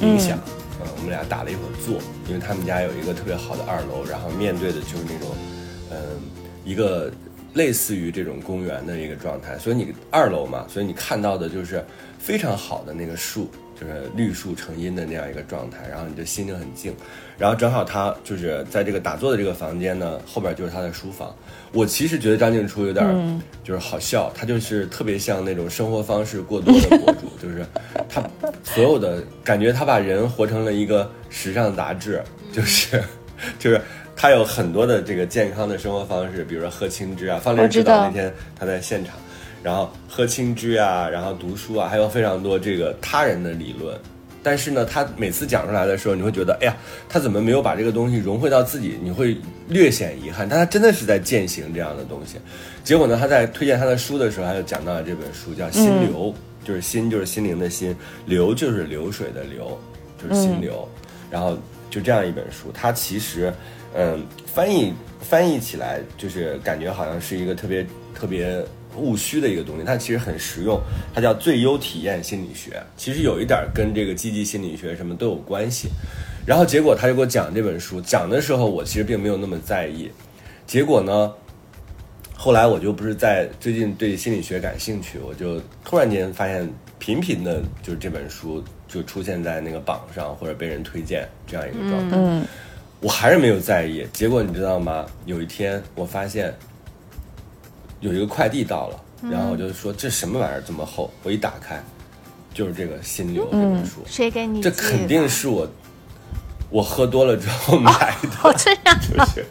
[0.00, 0.38] 冥想，
[0.80, 5.36] 嗯、我们俩打了一会儿坐，因为他们家有一个特别好的二楼，然后面对的就是那种，
[5.90, 5.98] 嗯、
[6.64, 7.10] 一个
[7.54, 11.84] 类似于这种公园的一个状态，所以你二楼嘛，所以你看到的就是
[12.18, 16.94] 非常好的那个树，就是绿树成荫的那样一个状态，然后你的心灵很静。
[17.38, 21.34] 然后正好他就是在这个打坐的这个房间呢，后边就是他的书房。
[21.72, 27.64] 我其实觉得张静初有点儿就是好笑，他就是特别像那种生活方式过多的博主， 就是
[28.08, 28.22] 他
[28.64, 32.20] 所有的感觉，他把人活成了一个时尚杂志，
[32.52, 33.00] 就是
[33.58, 33.80] 就是
[34.16, 39.14] 他有很多的这个健康的生活方式，比如说喝青汁啊，方林指导那天他在现场，
[39.68, 43.94] 然后喝青汁啊，然后读书啊，还有非常多这个他人的理论。
[44.42, 46.74] 但是呢，他每次讲出来的时候，你会觉得，哎呀，
[47.06, 48.98] 他怎么没有把这个东西融汇到自己？
[49.02, 49.36] 你会
[49.68, 50.48] 略显遗憾。
[50.48, 52.38] 但他真的是在践行这样的东西。
[52.82, 56.32] 结果呢，他在推荐他的书的时候，他就讲到了这本书，叫《心流》，
[56.66, 59.78] 就是心就是心灵的心，流就是流水的流，
[60.16, 60.88] 就是心流。
[61.30, 61.58] 然后
[61.90, 63.52] 就这样一本书，它其实，
[63.94, 68.64] 嗯，翻译翻译起来就是感觉好像是一个特别特别
[68.98, 70.80] 务虚的一个东西，它其实很实用，
[71.14, 75.88] 它叫最优体验心理学，其实有一点跟这个积极心理学什么都有关系。
[76.44, 80.10] 然后结果他就给我讲这本书，讲的时候我其实并没有那么在意，
[80.66, 81.32] 结果呢，
[82.34, 92.16] 后来我就不是在最近对心理学感兴趣，我就突然间发现频频的就是这本书就出现在那个榜上或者被人推荐这样一个状态。
[92.18, 92.46] 嗯
[93.00, 94.04] 我还是没有在意。
[94.12, 95.06] 结果你知道吗？
[95.24, 96.52] 有一天我发现
[98.00, 101.10] 有一个快递到了，然后我就说这什么玩意儿这么厚？
[101.22, 101.82] 我一打开，
[102.54, 104.62] 就是这个《心流》这本书，谁给你？
[104.62, 105.68] 这肯定是我
[106.70, 109.46] 我喝多了之后买的，哦，这样就是。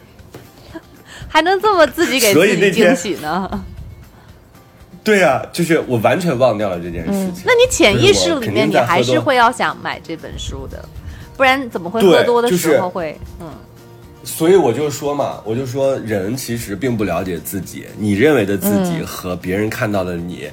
[1.30, 3.64] 还能这么自己给自己惊喜呢？
[5.04, 7.42] 对呀、就是我完全忘掉了这件事情。
[7.44, 10.82] 那你潜意识里面，你还是会要想买这本书的，
[11.36, 13.50] 不然怎么会喝多的时候会嗯？
[14.24, 20.48] 所以我就说嘛，我就说人其实并不了解自己，你认为的自己和别人看到的你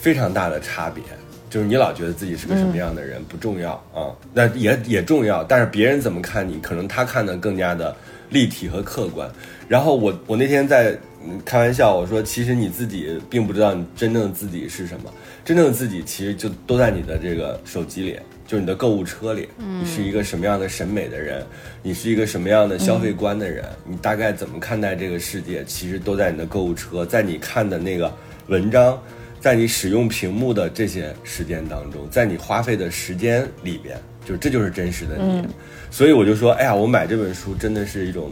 [0.00, 1.02] 非常大的差别。
[1.48, 7.96] 就是你老觉得自己是个什么样的人、不重要啊，那也也重要，但是别人怎么看你，可能他看的更加的
[8.28, 9.28] 立体和客观。
[9.66, 10.98] 然后我我那天在嗯
[11.44, 15.12] 开玩笑，我说其实你自己并不知道你真正的自己是什么，
[15.44, 19.48] 真正的自己其实就都在你的这个手机里，就是你的购物车里。
[19.58, 21.44] 你是一个什么样的审美的人，
[21.82, 28.12] 你是一个什么样的消费观的人，你大概怎么看待这个世界，其实都在你的购物车，在你看的那个
[28.46, 29.00] 文章。
[29.40, 35.48] 在你使用屏幕的这些时间当中，在你花费的时间里边，就这就是真实的你。
[35.90, 38.28] 所以我就说，哎呀，我买这本书真的是一种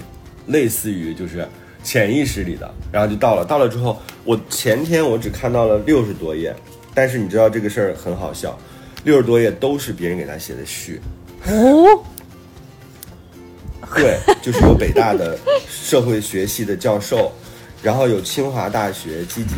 [0.48, 1.48] 类似于就是
[1.88, 6.54] 潜意识里的，然后就到了，到了之后，我前天我只看到了六十多页，
[6.92, 8.58] 但是你知道这个事儿很好笑，
[9.04, 11.00] 六十多页都是别人给他写的序。
[11.46, 12.04] 哦，
[13.94, 17.32] 对，就是有北大的社会学系的教授，
[17.82, 19.54] 然后有清华大学积极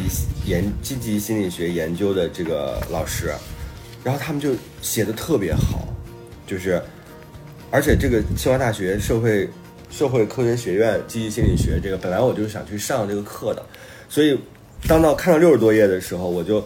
[0.46, 3.34] 研积极心理学研究的这个老师，
[4.04, 5.88] 然后他们就写的特别好，
[6.46, 6.80] 就是，
[7.72, 9.50] 而且这个清华大学社会
[9.90, 13.62] 社会科学学院积极心理学这个，本来我就想去上这个课的，
[14.08, 14.38] 所以
[14.88, 16.64] 当到看到六十多页的时候，我就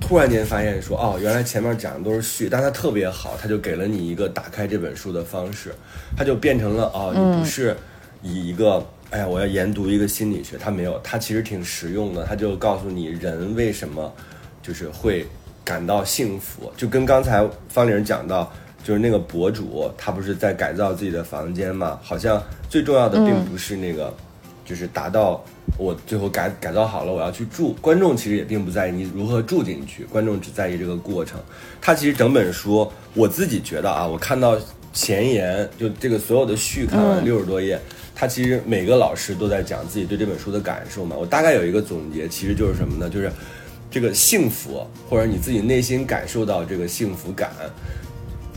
[0.00, 5.74] 突然间发现说，哦，原来前面讲的都是序，但它特别好，它就给了你一个打开这本书的方式，
[6.16, 7.76] 它就变成了哦，你不是
[8.22, 8.84] 以一个。
[9.10, 12.26] 哎呀，我要研读一个心理学，它没有，它其实挺实用的。
[12.26, 14.12] 它就告诉你人为什么
[14.62, 15.26] 就是会
[15.64, 18.52] 感到幸福，就跟刚才方玲讲到，
[18.88, 22.00] 就是那个博主他不是在改造自己的房间嘛？
[22.02, 24.10] 好像最重要的并不是那个，
[24.64, 25.44] 就是达到
[25.76, 27.74] 我最后改改造好了我要去住。
[27.82, 31.38] 观众其实也并不在意你如何住进去，观众只在意这个过程。
[31.82, 34.56] 他其实整本书，我自己觉得啊，我看到
[34.94, 37.78] 前言就这个所有的序看完六十多页。
[38.14, 41.14] 他其实每个老师都在讲自己对这本书的感受嘛。
[41.14, 43.10] 我大概有一个总结，其实就是什么呢？
[43.10, 43.30] 就是
[43.90, 47.50] 这个幸福，或者你自己内心感受到这个幸福感，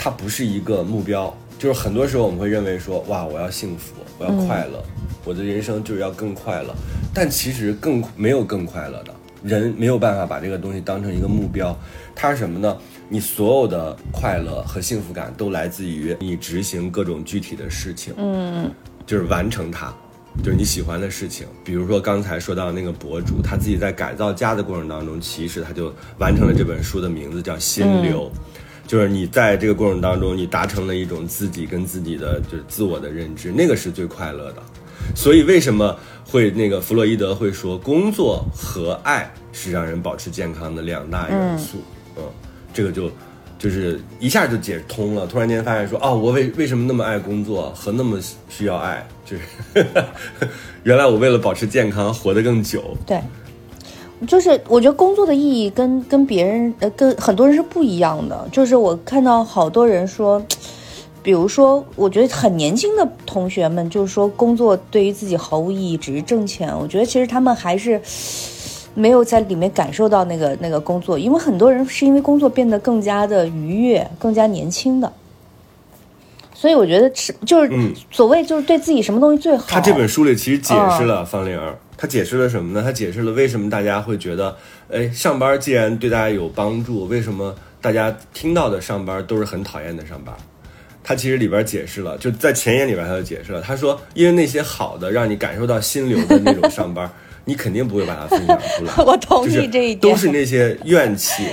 [0.03, 1.31] 它不是一个目标。
[1.59, 4.83] 就是很多时候我们会认为说，哇，我要幸福，我要快乐，
[5.23, 6.73] 我的人生就是要更快乐。
[7.13, 11.77] 但其实更没有更快乐的人，没有办法把这个东西当成一个目标。
[12.15, 12.75] 它是什么呢？
[13.09, 18.11] 你所有的快乐和幸福感都来自于你执行各种具体的事情。
[18.17, 18.71] 嗯。
[19.05, 19.93] 就是完成它，
[20.43, 21.45] 就是你喜欢的事情。
[21.63, 28.31] 比如说刚才说到那个博主，他自己在改造家的过程当中，其实他就完成了这本书的名字叫《心流》。
[28.91, 34.61] 就是你在这个过程当中，你达成了一种自己跟自己的就是自我的认知，那个是最快乐的。
[35.15, 41.77] 所以为什么会那个弗洛伊德会说工作和爱是让人保持健康的两大元素？
[42.17, 42.23] 嗯，
[42.73, 43.09] 这个就
[43.57, 45.25] 就是一下就解通了。
[45.25, 49.07] 突然间发现说，哦，我为为什么那么爱工作和那么需要爱？
[49.25, 49.85] 就是
[50.83, 52.97] 原来我为了保持健康，活得更久。
[53.07, 53.21] 对，
[54.27, 58.47] 就是我觉得工作的意义跟跟别人呃跟很多人是不一样的。
[58.51, 60.41] 就是我看到好多人说，
[61.23, 66.71] 比如说我觉得很年轻的同学们，就是说工作对于自己毫无意义，只是挣钱。
[66.77, 67.99] 我觉得其实他们还是
[68.93, 75.11] 没有在里面感受到那个那个工作，因为很多人是因为工作变得更加的愉悦，更加年轻的。
[76.53, 79.65] 所以我觉得是就是嗯所谓就是对自己什么东西最好。
[79.67, 82.81] 他这本书里其实解释了方玲儿，他解释了什么呢？
[82.83, 84.57] 他解释了为什么大家会觉得，
[84.91, 90.35] 哎，上班既然对大家有帮助，为什么大家听到的上班都是很讨厌的上班？
[91.03, 97.07] 他其实里边解释了，就在前言里边他就解释了，他说，因为那些好的让你感受到心流的那种上班，
[97.45, 98.93] 你肯定不会把它分享出来。
[99.05, 101.43] 我同就是意这一点，都是那些怨气，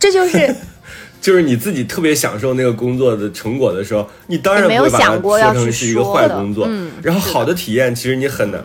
[0.00, 0.52] 这就是
[1.22, 6.66] 就是你自己特别享受那个工作的成果的时候，你当然没有不会把它想过要说成是一个坏工作。
[6.68, 8.60] 嗯然后好的体验，其实你很难。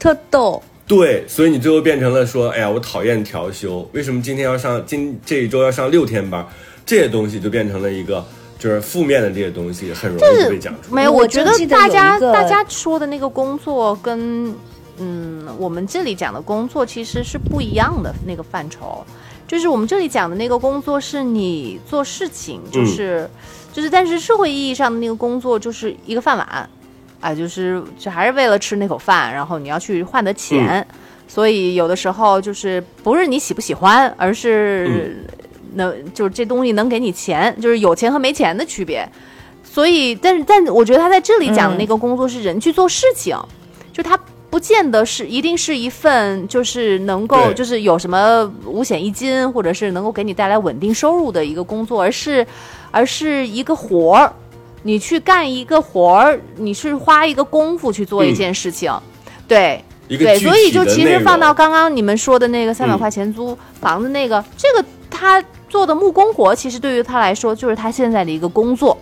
[0.00, 0.60] 特逗。
[0.88, 6.44] 对，所以你最后变成了说，哎呀，我讨厌调休，为什么今天要上今这一周要上六天班？
[6.84, 8.24] 这些东西就变成了一个
[8.58, 10.94] 就是负面的这些东西，很容易就被讲出来。
[10.96, 14.52] 没有，我我觉得大家大家说的那个工作跟
[14.98, 19.04] 嗯我们这里讲的工作其实是不一样的那个范畴。
[19.46, 23.28] 就是我们这里讲的那个工作是你做事情，就是、
[23.72, 26.70] 就是，但是社会意义上的那个工作就是一个饭碗，
[27.20, 30.86] 啊，就是就还是为了吃那口饭，然后你要去换的钱，
[31.28, 35.24] 所以有的时候就是不是你喜不喜欢，而是
[35.74, 39.08] 能、就是这东西能给你钱，就是有钱和没钱的区别。
[39.62, 43.38] 所以，但是，但我觉得他在这里讲的那个工作是人去做事情，
[43.92, 44.18] 就他
[44.50, 52.44] 不见得是一定是一份就是能够就是有什么五险一金，或者是能够给你带来稳定收入的一个工作，而是
[52.90, 54.32] 而是一个活儿，
[54.82, 58.92] 你去干一个活儿，你是花一个功夫去做一嗯件事情，
[59.46, 59.82] 对。
[60.08, 68.98] 对，所以就其实放到刚刚你们说的那个三百嗯块钱租房子那个，这个他做的木工活，其实对于他来说就是他现在的一个工作，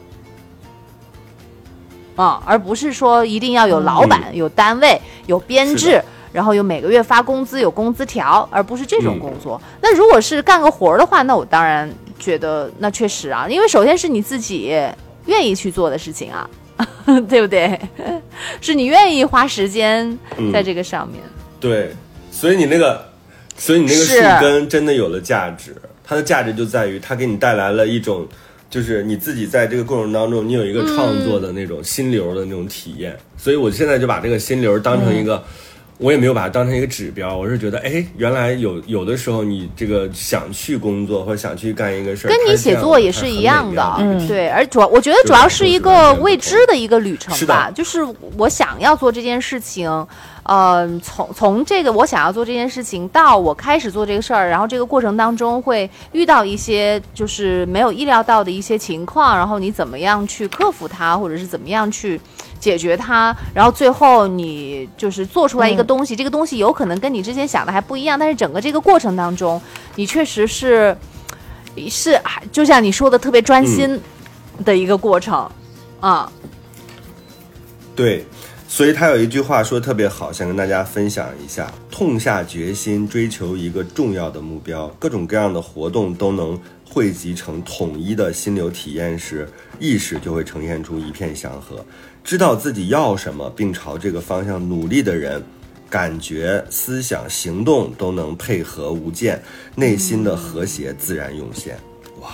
[2.15, 4.37] 啊、而不是说一定要有老板、嗯。
[4.37, 5.99] 有单位、有编制，
[6.31, 9.59] 然后有每个月发工资、有工资条，而不是这种嗯工作。
[9.81, 14.79] 那如果是干个活儿的话，那我当然觉得那确实啊，因为首先是你自己
[15.29, 16.51] 愿意去做的事情啊，
[17.29, 17.79] 对不对？
[18.61, 21.23] 是你愿意花时间嗯在这个上面。
[21.61, 21.91] 对，
[22.33, 23.03] 所以你那个，
[23.57, 25.75] 所以你那个树根真的有了价值。
[26.05, 28.27] 它的价值就在于它给你带来了一种，
[28.71, 33.17] 就是你自己在这个过程当中，你有一个创作的那种心流的那种体验。
[33.37, 35.43] 所以我现在就把这个心流当成一个。
[35.99, 47.99] 我也没有把它当成一个指标，我是觉得，哎，原来有有的时候你这个想去工作或者想去干一个事儿，跟你写作也是一样的美妙，一个体验对，而主要我觉得主要是一个未知的一个旅程吧，就是
[48.37, 49.91] 我想要做这件事情，
[50.49, 62.19] 呃，从从这个我想要做这件事情到我开始做这个事儿，然后这个过程当中会遇到一些就是没有意料到的一些情况，然后你怎么样去克服它，或者是怎么样去
[62.59, 69.61] 解决它，然后最后你就是做出来一个东西，这个东西有可能跟你之前想的还不一样，但是整个这个过程当中，
[69.95, 70.97] 你确实是。
[71.89, 74.01] 是，还就像你说的，特别专心
[74.65, 75.49] 的一个过程，
[76.01, 76.29] 啊，
[77.95, 78.27] 对，
[78.71, 89.49] 所以他有一句话说得特别好，想跟大家分享一下：痛下决心追求一个重要的目标，各种各样的活动都能汇集成统一的心流体验时，
[89.81, 91.83] 意识就会呈现出一片祥和。
[92.23, 95.43] 知道自己要什么，并朝这个方向努力的人，
[95.89, 99.43] 感觉、思想、行动都能配合无间，
[99.77, 101.79] 内心的和谐自然涌现。
[102.21, 102.33] 哇！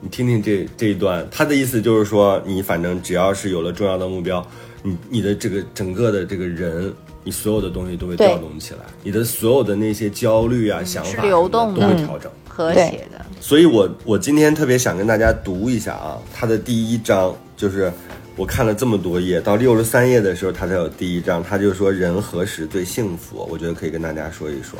[0.00, 4.44] 你听听这这一段，他的意思就是说，你反正只要是有了重要的目标，
[4.82, 6.92] 你你的这个整个的这个人，
[7.24, 12.30] 你所有的东西都会调动起来，你的所有的那些焦虑啊、想法都会调整。
[12.54, 17.90] 和谐的，所以我我今天特别想跟大家读一下啊，他的第一章就是
[18.36, 23.48] 我看了这么多页，到六十三页的时候，他才有第一章，他就说人何时最幸福？
[23.50, 24.78] 我觉得可以跟大家说一说。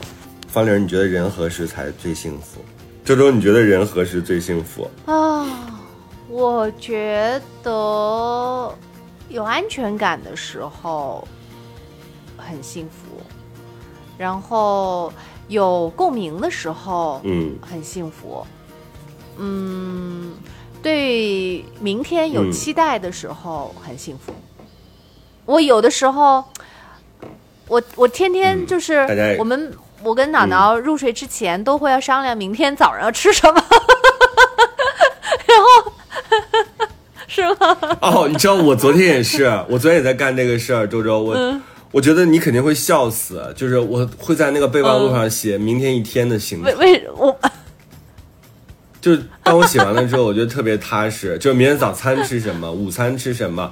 [0.48, 2.60] 方玲，你觉得人何时才最幸福？
[3.06, 4.86] 周周，你觉得人何时最幸福？
[5.06, 5.80] 啊，
[6.28, 8.70] 我觉得
[9.32, 11.26] 有安全感的时候，
[12.36, 13.20] 很幸福，
[14.18, 15.12] 然后
[15.48, 18.46] 有共鸣的时候，嗯很幸福。
[19.38, 20.34] 嗯，
[20.82, 24.34] 对明天有嗯期待的时候、很幸福。
[25.46, 26.44] 我有的时候，
[27.68, 29.72] 我我天天就是我们。
[30.04, 33.54] 我跟脑脑入睡之前都会要商量明天早上要吃什么，
[35.46, 35.92] 然后
[37.32, 37.96] 是吗？
[38.02, 41.60] 哦，你知道我昨天也是， 我昨天也在干这个事儿，周周，我、嗯。
[41.90, 47.38] 我觉得你肯定会笑死，就是我会在那个备忘录上写明天一天的行程，为为我
[48.98, 53.70] 就是当我写完了之后，我觉得特别踏实，就是明天早餐吃什么，午餐吃什么，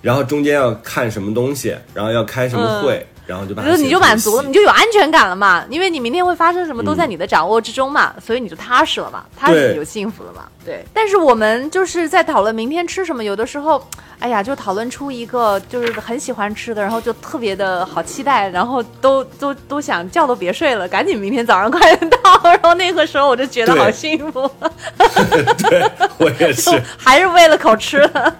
[0.00, 10.44] 然后中间要看什么东西，然后要开什么会，然后就把它就你就满足了，你就有安全感了嘛，因为你明天会发生什么都在你的掌握之中嘛，所以你就踏实了嘛，踏实你就幸福了嘛。
[10.64, 13.86] 对，但是我们就是在讨论明天吃什么，有的时候，
[14.18, 24.50] 哎呀，就讨论出一个就是很喜欢吃的，然后就特别的好期待，然后都都都想觉都别睡了，赶紧明天早上快点到，然后那个时候我就觉得好幸福，
[25.68, 28.34] 对我也是，还是为了口吃的。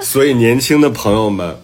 [0.00, 1.56] 所以年轻的朋友们，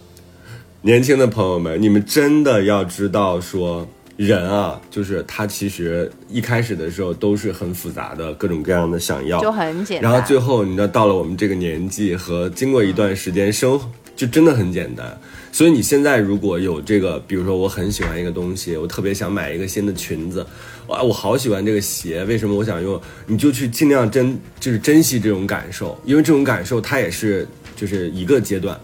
[0.87, 3.85] 年轻的朋友们，你们真的要知道说。
[4.17, 13.79] 人啊，就是他其实一开始的时候都是很复杂的，各种各样的想要，就很简单然后最后你知道到了我们这个年纪和经过一段时间生，
[14.15, 15.21] 就真的很简单。
[15.53, 20.47] 所以你现在如果有这个，比如说我很喜欢一个东西，我特别想买一个新的裙子，
[20.87, 22.99] 哇，我好喜欢这个鞋，为什么我想用？
[23.27, 28.81] 你就去尽量珍，就是珍惜这种感受，因为这种感受它也是就是一个阶段。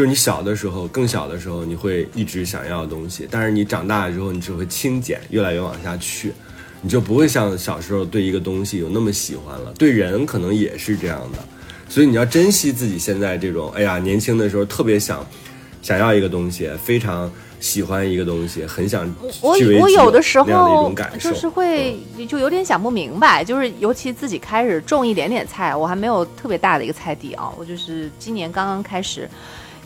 [0.00, 6.32] 就是你小的时候，更小的时候，你会一直想要的东西，但是你长大了之后，你只会轻减，越来越往下去，
[6.80, 9.70] 你就不会像小时候对一个东西有那么喜欢了。
[9.76, 11.38] 对人可能也是这样的，
[11.86, 15.22] 所以你要珍惜自己现在这种，哎呀，年轻的时候特别想
[15.82, 17.30] 想要一个东西，非常
[17.60, 19.06] 喜欢一个东西，很想
[19.42, 29.28] 我我有的时候就是会就有点想不明白，就是尤其自己开始种一点点菜，我还没有特别大的一个菜地啊，我就是今年刚刚开始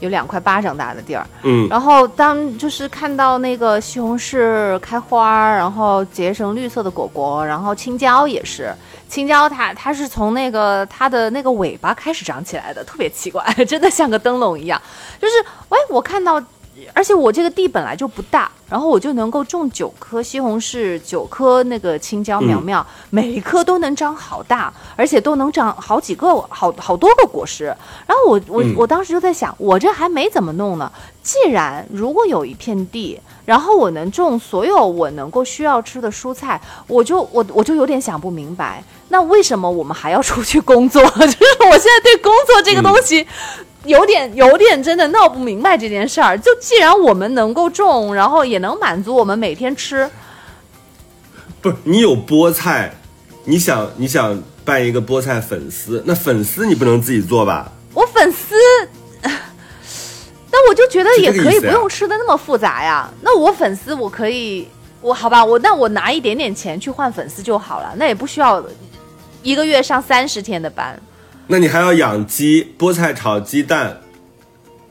[0.04, 8.72] 有两块巴掌大的地儿，嗯，然后当就是看到那个西红柿开花，然后结成绿色的果果，然后青椒也是，
[9.08, 14.80] 青椒它它是从那个它的那个尾巴开始长起来的，特别奇怪， 真的像个灯笼一样。
[15.18, 15.34] 就是，
[15.70, 16.38] 哎，我看到，
[16.94, 27.64] 而且我这个地本来就不大，然后我就能够种九棵西红柿，九棵那个青椒苗苗，每一棵都能长好大，而且都能长好几个好好多个果实。
[28.06, 30.90] 然后我我、嗯我当时就在想，我这还没怎么弄呢。
[31.20, 41.02] 既然如果有一片地，然后我能种所有我能够需要吃的蔬菜，我就我我就有点想不明白，那为什么我们还要出去工作？
[41.10, 43.26] 就是我现在对工作这个东西。
[43.84, 46.38] 有点有点真的闹不明白这件事儿。
[46.38, 50.10] 就既然我们能够种，然后也能满足我们每天吃，
[51.60, 52.94] 不是你有菠菜，
[53.44, 57.70] 你想你想办一个菠菜粉丝，那粉丝你不能自己做吧？
[57.92, 58.54] 我粉丝，
[59.22, 63.10] 但我就觉得也可以不用吃的那么复杂呀。
[63.20, 64.66] 那我粉丝我可以，
[65.00, 68.64] 我好吧，我那我拿一点点钱去换粉丝就好了，那也不需要
[69.42, 70.98] 一个月上三十天的班。
[71.46, 74.00] 那你还要养鸡，菠菜炒鸡蛋，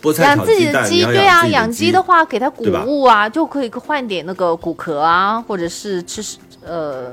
[0.02, 6.24] 菠菜养炒鸡蛋，自己的鸡，对啊，养鸡的话给它谷物啊，就可以换点那个骨壳啊，或者是吃
[6.66, 7.12] 呃，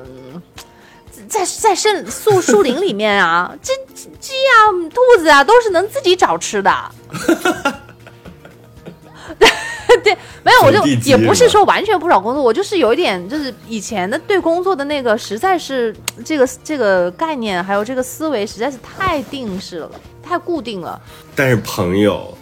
[1.28, 6.72] 在在圣树树林里面啊，这鸡啊、兔子啊都是能自己找吃的。
[10.42, 19.90] 对，没有，我就也不是说完全不找工作，我就是有一点，就是以前的对工作的那个，实在是 这个这个概念，还有这个思维，实在是太定式了，
[20.22, 21.00] 太固定了。
[21.34, 22.36] 但是朋友，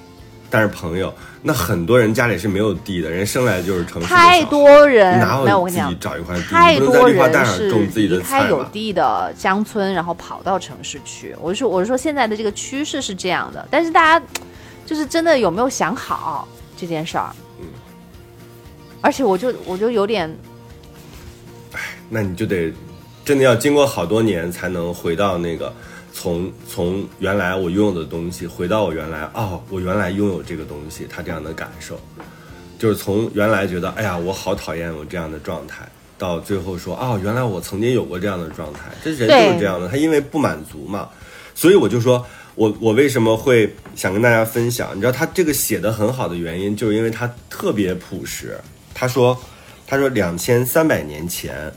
[0.49, 8.49] 但是朋友，那很多人家里是没有地的，人生来就是城市太多人哪有，我跟你讲自己，找一块地，太多人是上种自己的离开？
[8.49, 11.35] 有地的乡村，然后跑到城市去。
[11.41, 14.25] 我是说，我是说现在的这个趋势是这样的，但是大家
[14.87, 16.47] 就是真的有没有想好
[16.77, 17.31] 这件事儿？
[18.99, 20.29] 嗯而且我就我就有点
[22.11, 22.73] 那你就得
[23.25, 25.73] 真的要经过好多年才能回到那个
[26.13, 32.01] 从从原来我拥有的东西回到我原来哦，我原来拥有这个东西，他这样的感受，
[32.77, 35.89] 就是从原来觉得哎呀我好讨厌我这样的状态，
[36.19, 41.09] 到最后说哦原来我曾经有过这样的状态，这人就是这样的，他因为不满足嘛，
[41.55, 42.27] 所以我就说。
[42.55, 44.91] 我我为什么会想跟大家分享？
[44.93, 48.59] 你知道他这个写的很好的原因，就是因为他特别朴实。
[49.01, 49.39] 他说，
[49.87, 51.73] 他说两千三百年前，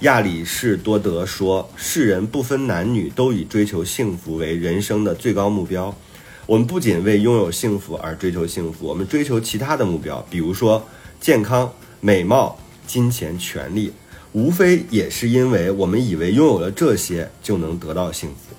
[0.00, 5.96] 亚里士多德说，世人不分男女，都以追求幸福为人生的最高目标。
[6.44, 10.86] 我们不仅为拥有幸福而追求幸福，我们追求其他的目标，比如说
[11.18, 11.72] 健康、
[12.02, 13.90] 美貌、金钱、权利，
[14.32, 18.54] 无非也是因为我们以为拥有了这些就能得到幸福。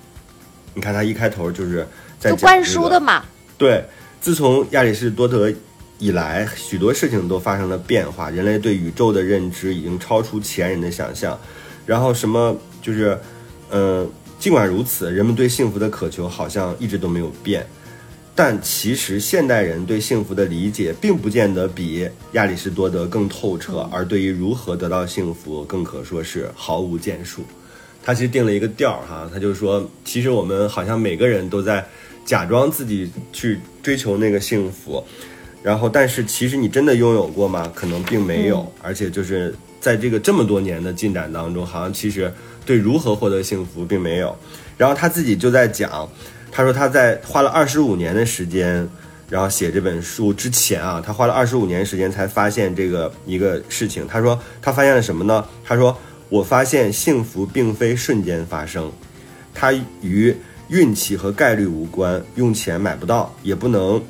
[0.74, 1.86] 你看他一开头就是
[2.18, 3.24] 在灌这个输的嘛。
[3.56, 3.84] 对，
[4.20, 5.52] 自从亚里士多德
[5.98, 11.38] 以来，许多事情都发生了变化，人类对宇宙的认知已经超出前人的想象。
[11.84, 13.18] 然后什么就是，
[13.70, 14.06] 呃，
[14.38, 17.66] 尽管如此，人们对幸福的渴求好像一直都没有变。
[18.34, 27.42] 但其实现代人对幸福的理解，并不见得比亚里士多德更透彻，而对于如何得到幸福，更可说是毫无建树。
[28.04, 31.84] 他其实定了一个调儿哈，他就说，其实我们好像每个人都在
[32.24, 35.02] 假装自己去追求那个幸福，
[35.62, 37.70] 然后但是其实你真的拥有过吗？
[37.74, 42.32] 可能并没有，而且就是在这个这么多年的进展当中，好像其实
[42.64, 44.36] 对如何获得幸福并没有。
[44.76, 46.08] 然后他自己就在讲，
[46.50, 48.88] 他说他在花了二十五年的时间。
[49.30, 54.06] 然后写这本书之前啊，他花了二十五年时间才发现这个一个事情。
[54.08, 55.44] 他说他发现了什么呢？
[55.62, 55.94] 他说
[56.30, 58.90] 我发现幸福并非瞬间发生，
[59.52, 60.34] 它与
[60.68, 64.02] 运气和概率无关，用钱买不到，也不能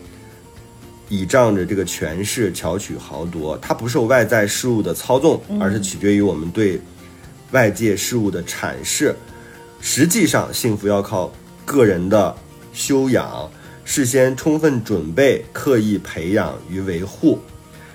[1.09, 3.59] 倚仗着这个权势巧取豪夺。
[3.63, 6.81] 它不受外在事物的操纵，而是取决于我们对
[7.53, 9.15] 外界事物的阐释。
[9.81, 11.33] 实际上，幸福要靠
[11.65, 12.35] 个人的
[12.73, 13.51] 修养。
[13.85, 17.39] 事先充分准备、刻意培养与维护，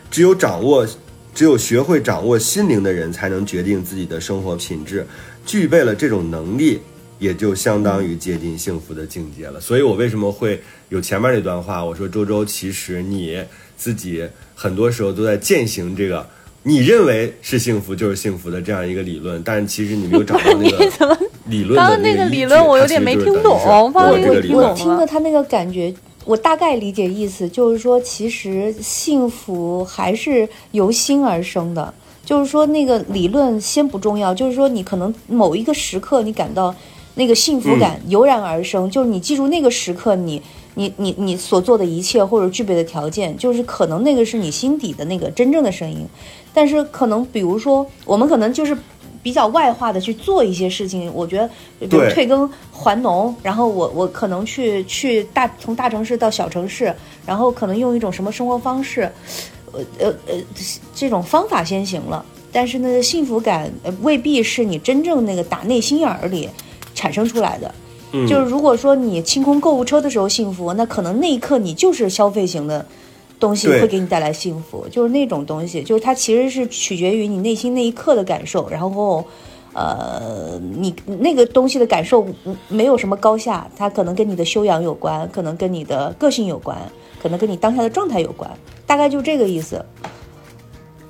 [0.10, 0.88] 只有掌握，
[1.36, 5.06] 只有学会掌握心灵的人，才能决定自己的生活品质。
[5.46, 6.80] 具备了这种能力，
[7.24, 9.60] 也就相当于接近幸福的境界了。
[9.62, 11.84] 所以我为什么会有前面那段话？
[11.84, 13.42] 我说周周，其实你
[13.78, 16.28] 自己很多时候都在践行这个
[16.64, 25.94] 你认为是幸福就是幸福的这样一个理论，但是其实你没有找到那个 你怎么理论的刚刚那个理论我有点没听懂方我我这个理论我听了他那个感觉，
[26.26, 31.94] 我大概理解意思，就是说，其实幸福还是由心而生的。
[32.26, 36.74] 就是说，那个理论先不重要，就是说，你可能某一个时刻你感到
[37.16, 40.42] 那个幸福感油然而生，就是你记住那个时刻你，
[40.76, 46.08] 你你你所做的一切或者具备的条件，就是可能那个是你心底的那个真正的声音。
[46.54, 48.78] 但是可能比如说，我们可能就是
[49.22, 51.48] 比较外化的去做一些事情，我觉得，
[51.80, 52.14] 比如对。
[52.14, 56.94] 退耕还农，然后我我可能去去大从大城市到小城市，
[57.26, 59.12] 然后可能用一种什么生活方式，
[59.72, 60.36] 呃呃呃，
[60.94, 66.50] 这种方法先行了，但是那个幸福感呃未必是你真正那个打内心眼儿里
[66.94, 67.74] 产生出来的。
[68.12, 72.86] 嗯就是如果说你清空购物车的时候幸福，那可能那一刻你就是消费型的
[73.40, 79.26] 东西会给你带来幸福，就是那种东西，就是它其实是取决于你内心那一刻的感受，然后。
[79.76, 82.24] 呃，你那个东西的感受
[82.68, 86.78] 没有什么高下，它可能跟你的修养有关，可能跟你的个性有关，
[87.20, 88.48] 可能跟你当下的状态有关，
[88.86, 89.84] 大概就这个意思。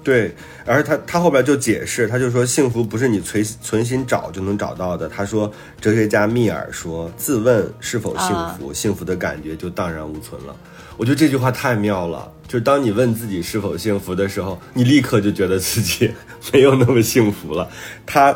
[0.01, 0.33] 对，
[0.65, 5.07] 而他他后边就解释，他就说幸福不是你存存心找就能找到的。
[5.09, 10.55] 他说，哲学家密尔说，自问是否幸福，幸福的感觉就荡然无存了。
[10.95, 16.11] 我觉得这句话太妙了，就是当你问自己是否幸福的时候，你立刻就觉得自己
[16.53, 17.67] 没有那么幸福了。
[18.05, 18.35] 他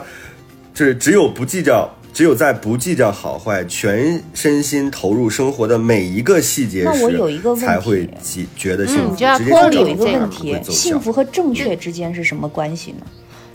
[0.74, 9.14] 就是只有不计较，只有在不计较好坏、全身心投入生活的每一个细节时，那我有一个问题才会觉觉得幸福。
[9.14, 13.06] 嗯就要直接脱离去找反而有一个问题幸福和正确之间是什么关系呢？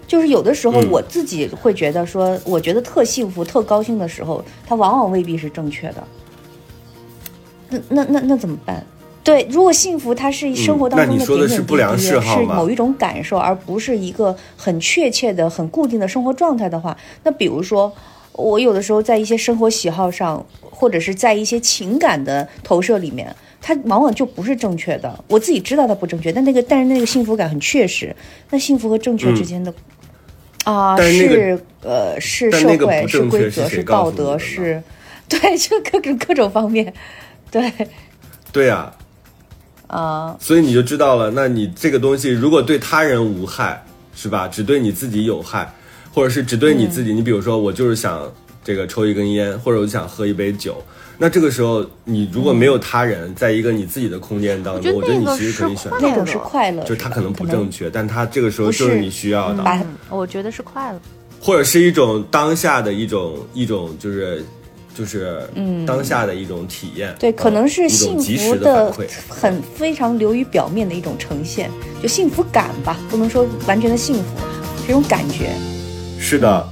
[0.06, 6.04] 就是有的时候嗯我自己会觉得说，我觉得特幸福、特高兴的时候，它往往未必是正确的。
[7.68, 8.84] 那那那那怎么办？
[9.24, 17.90] 对，如果幸福它是生活当中的点点滴是不良滴，是某一种感受，而不是一个很确切的、很固定的生活状态的话，那比如说，
[18.32, 25.24] 我有的时候在一些生活喜好上，或者是在一些情感的投射里面，它往往就不是正确的。
[25.28, 28.14] 我自己知道它不正确，但那个但是那个幸福感很确实。
[28.50, 29.72] 那幸福和正确之间的、
[30.64, 34.82] 啊，是那个是呃是社会是规则是道德是，
[35.28, 36.92] 对，就各种各种方面，
[37.50, 37.72] 对
[38.50, 38.92] 对呀、
[39.88, 40.36] 啊。
[40.40, 41.30] 所以你就知道了。
[41.32, 44.48] 那你这个东西如果对他人无害，是吧？
[44.48, 45.72] 只对你自己有害，
[46.12, 47.14] 或者是只对你自嗯己。
[47.14, 48.30] 你比如说，我就是想
[48.62, 50.82] 这个抽一根烟，或者我就想喝一杯酒。
[51.18, 61.00] 那这个时候，你如果没有他人，在一个你自己的空间当中，我我觉得你那个是其实可以选快择，那种是快乐，就是他可能不正确，但他这个时候就是是你需要的，我觉得是快乐。
[61.40, 64.44] 或者是一种当下的一种一种就是。
[64.94, 71.70] 就是嗯当下的一种体验，对，嗯可能是幸福的反馈，很非常流于表面的一种呈现，
[72.02, 74.22] 就幸福感吧，不能说完全的幸福，
[74.86, 75.52] 这种感觉。
[76.24, 76.64] 是的。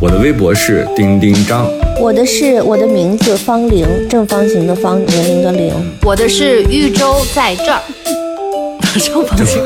[0.00, 1.68] 我的微博是丁丁张，
[2.00, 5.74] 我的是我的名字方玲，正方形的方，年龄的龄。
[6.04, 7.82] 我的是豫州在这儿，
[8.96, 9.60] 正方形。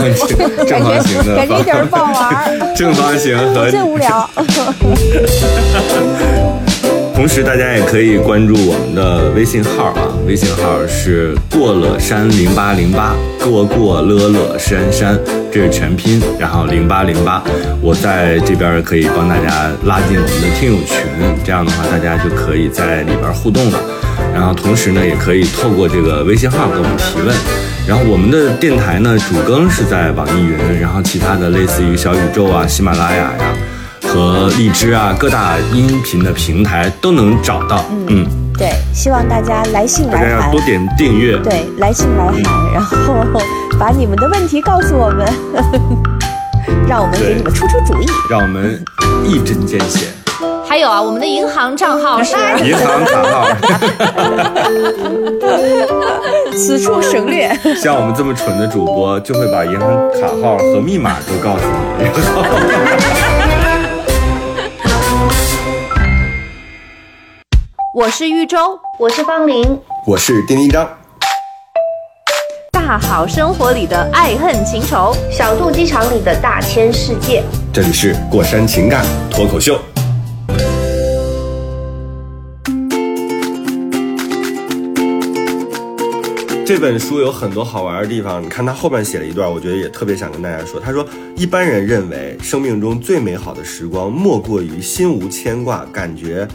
[0.66, 4.30] 正方形的感觉一点儿不好玩儿，正方形和最无聊。
[7.22, 15.16] 同时，大家也可以关注我们的微信号啊，微信号是过了山零八零八，过过乐乐山山，
[15.52, 17.40] 这是全拼，然后零八零八，
[17.80, 20.98] 我在这边可以帮大家拉进我们的听友群，
[21.44, 23.78] 这样的话大家就可以在里边互动了。
[24.34, 27.32] 然后同时呢，也可以透过这个微信号给我们提问。
[27.86, 33.38] 然后我们的电台呢，主更是在网易云，然后其他的类似于小宇宙啊、喜马拉雅呀。
[34.12, 37.82] 和荔枝啊，各大音频的平台都能找到。
[38.08, 38.26] 嗯，
[38.58, 40.60] 对，希望大家来信大家来函要多。
[40.66, 41.38] 点订阅。
[41.38, 42.42] 对，来信来函，
[42.74, 43.14] 然后
[43.80, 45.26] 把你们的问题告诉我们，
[46.86, 48.06] 让我们给你们出出主意。
[48.28, 48.84] 让我们
[49.24, 50.08] 一针见血。
[50.68, 53.48] 还有啊，我们的银行账号 是银行卡号，
[56.54, 57.50] 此处省略。
[57.82, 59.88] 像我们这么蠢的主播，就会把银行
[60.20, 61.64] 卡号和密码都告诉
[61.98, 62.04] 你。
[67.94, 70.88] 我是豫州，我是方玲，我是丁丁张，
[72.70, 75.14] 大好生活里的爱恨情仇。
[75.30, 77.44] 小肚鸡肠里的大千世界。
[77.70, 79.78] 这里是过山情感脱口秀。
[86.64, 90.80] 这本书有很多好玩的地方，你看他后面写了一段，我觉得也特别想跟大家说。
[90.80, 96.48] 他说，一般人认为生命中最美好的时光，莫过于心无牵挂，感觉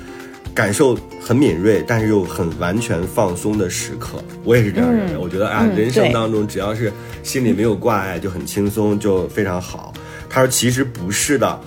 [0.52, 4.24] 感受很敏锐，但是又很完全放松的时刻。
[4.44, 6.92] 我也是这样认为，我觉得啊，嗯人生当中只要是
[7.24, 9.94] 心里没有挂碍，就很轻松，就非常好。
[10.30, 11.60] 他说，其实不是的。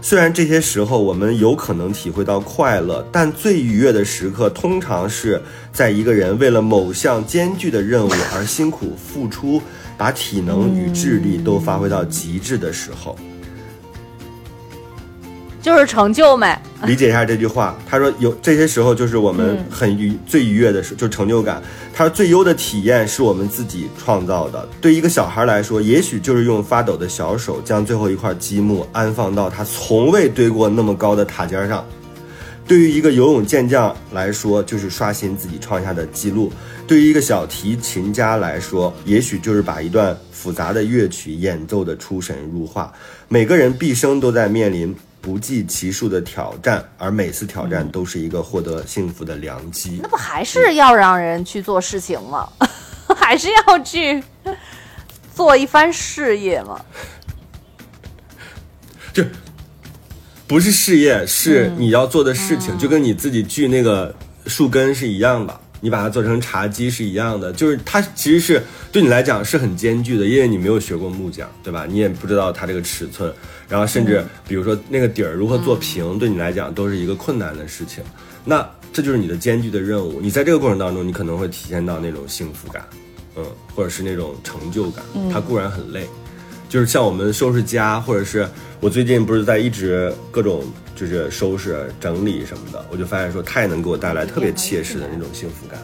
[0.00, 5.40] 虽然这些时候我们有可能体会到快乐，但最愉悦的时刻通常是
[5.72, 9.62] 在一个人为了某项艰巨的任务而辛苦付出，
[9.96, 13.16] 把体能与智力都发挥到极致的时候。
[15.62, 16.60] 就是成就呗。
[16.84, 21.62] 理解一下这句话，他说有这些时候就是我们很愉、最愉悦的时，就成就感。
[21.94, 24.68] 他说最优的体验是我们自己创造的。
[24.80, 31.86] 对一个小孩来说，也许就是用发抖的小手将最后一块积木安放到他从未堆过那么高的塔尖上。
[32.66, 36.48] 对于一个游泳健将来说，就是刷新自己创下的记录；
[36.86, 42.92] 对于一个小提琴家来说，也许就是把一段复杂的乐曲演奏的出神入化。
[43.28, 50.08] 每个人毕生都在面临不计其数的挑战，而每次挑战都是一个获得幸福的良机那。
[50.08, 52.48] 不还是要让人去做事情吗？
[53.16, 54.22] 还是要去
[55.32, 56.84] 做一番事业吗？
[59.12, 59.24] 就
[60.48, 64.12] 不是事业，是你要做的事情，就跟你自己锯那个
[64.48, 65.60] 树根是一样的。
[65.84, 68.62] 你把它做成茶几是一样的，就是它其实是
[68.92, 71.84] 对你来讲是很艰巨的，因为你没有学过木匠，对吧？
[71.90, 73.30] 你也不知道它这个尺寸，
[73.68, 78.02] 然后甚至比如说那个底儿如何做平，对你来讲都是一个困难的事情。
[78.44, 82.84] 那这就是你的艰巨的任务，你在这个过程当中，你可能会体现到那种幸福感，
[83.34, 85.04] 嗯，或者是那种成就感。
[85.32, 86.06] 它固然很累，
[86.68, 90.62] 就是像我们收拾家，或者是我最近不是在一直各种
[90.94, 95.78] 就是收拾整理什么的，我就发现说它也能给我带来特别切实的那种幸福感，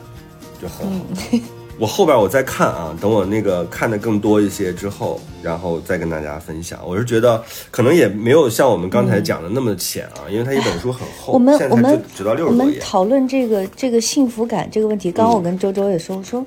[0.61, 1.49] 就很好。
[1.81, 6.81] 我后边我再看啊，等我那个看的更多一些之后，然后再跟大家分享。
[6.85, 7.41] 我是觉得
[7.71, 12.51] 可能也没有像我们刚才讲的那么浅啊， 因为它一本书很厚，我们我们只只到六我。
[12.51, 16.45] 们讨论这个这个幸福感这个问题，刚刚我跟周周也说，我说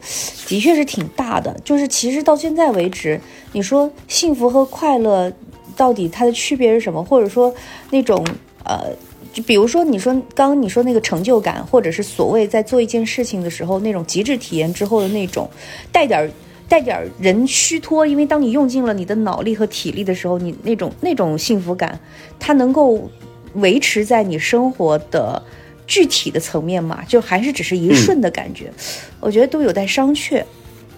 [0.47, 1.57] 的确是挺大的。
[1.63, 3.17] 就是其实到现在为止，
[3.53, 5.31] 你说幸福和快乐
[5.77, 7.01] 到底它的区别是什么？
[7.01, 7.55] 或者说
[7.89, 8.21] 那种
[8.63, 8.93] 呃，
[9.33, 15.49] 就比如说你说刚刚你说那个成就感，或者是所谓在做一件事情的时候那种极致体验之后的那种
[15.91, 16.29] 带点儿。
[16.71, 21.99] 带点儿人虚脱，因为当你用尽了你的脑力和体力的时候，你那种那种幸福感，
[22.39, 23.11] 它能够
[23.55, 25.43] 维持在你生活的
[25.85, 27.03] 具体的层面嘛？
[27.05, 28.71] 就还是只是一瞬的感觉，
[29.19, 30.41] 我觉得都有待商榷。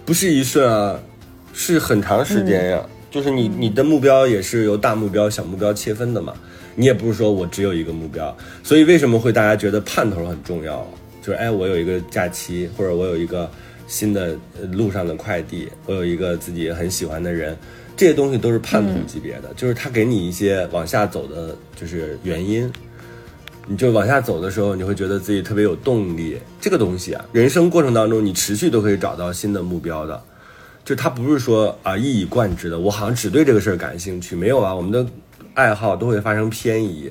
[0.04, 0.96] 不是一瞬啊，
[1.52, 6.32] 是很长时间呀、就是你你的目标也是由大目标、小目标切分的嘛。
[6.74, 10.86] 你也不是说我只有一个目标，所以为什么会大家觉得盼头很重要？
[11.22, 13.50] 就是哎，我有一个假期，或者我有一个
[13.86, 17.56] 新的呃路上的快递，我有一个自己很喜欢的人，
[17.96, 22.70] 这些东西都是盼头级别的，就是他给你一些往下走的，就是原因。
[23.66, 26.36] 你就往下走的时候，你会觉得自己特别有动力。
[26.60, 30.22] 这个东西啊，人生过程当中，你持续都可以找到新的目标的。
[30.84, 35.06] 就它不是说啊一以贯之的，我好像只对这个事儿感兴趣，没有啊，我们的
[35.54, 37.10] 爱好都会发生偏移。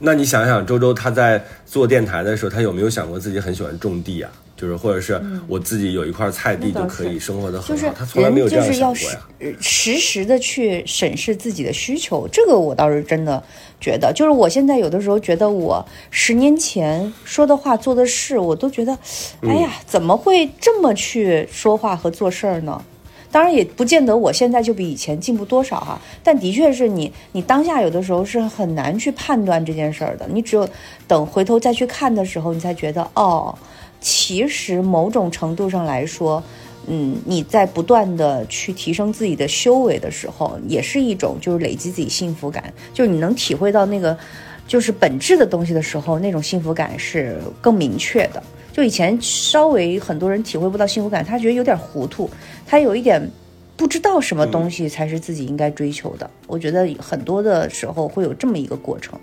[0.00, 4.30] 那你想想，周周他在做电台的时候，他有没有想过自己很喜欢种地啊？
[4.56, 9.20] 就是或者是我自己有一块菜地就可以生活的很好，就是他从来没有这样想过呀。
[9.38, 13.40] 呃实时的去审视自己的需求，这个我倒是真的
[13.80, 18.98] 觉得，就是我现在有的时候觉得我十年前说的话做的事，我都觉得，
[19.42, 22.84] 哎呀，怎么会这么去说话和做事儿呢？
[23.30, 30.68] 当然也不见得我现在就比以前进步多少哈，但的确是你你当下有的时候是很难去判断这件事儿的，你只有
[31.06, 33.56] 等回头再去看的时候，你才觉得哦，
[34.00, 36.42] 其实某种程度上来说，
[36.86, 44.16] 嗯，你在不断的去提升自己的修为的时候，也是一种就是累积自己幸福感，就是你能体会到那个
[44.66, 48.42] 就是本质的东西的时候，那种幸福感是更明确的。
[48.78, 52.30] 就以前稍微很多人体会不到幸福感，他觉得有点糊涂，
[52.64, 53.20] 他有一点
[53.76, 56.30] 不知道什么东西才是自己应该追求的。
[56.46, 59.18] 我觉得很多的时候会有这么一个过程。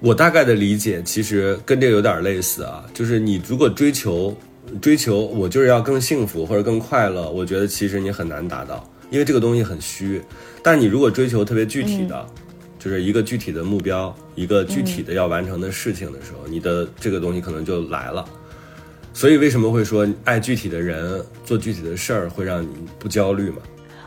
[0.00, 4.36] 我大概的理解其实跟这个有点类似啊，就是你如果追求
[4.80, 10.20] 追求我就是要更幸福或者更快乐，我觉得其实你很难达到，因为这个东西很虚。
[10.60, 12.26] 但你如果追求特别具体的，
[12.80, 18.28] 就是一个具体的目标，一个具体的要完成的事情的时候，你的这个东西可能就来了。
[19.14, 23.58] 所以为什么会说爱具体的人做具体的事儿会让你不焦虑嘛？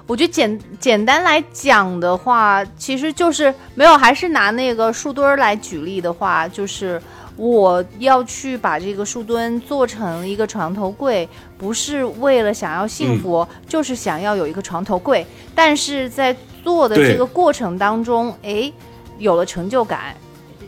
[0.07, 7.01] 我觉得简简单来讲的话，其实就是没有，还是拿那个树墩儿来举例的话，就是
[7.35, 11.27] 我要去把这个树墩做成一个床头柜，
[11.57, 15.25] 不是为了想要幸福，就是想要有一个床头柜。
[15.55, 18.71] 但是在做的这个过程当中，哎，
[19.17, 20.15] 有了成就感。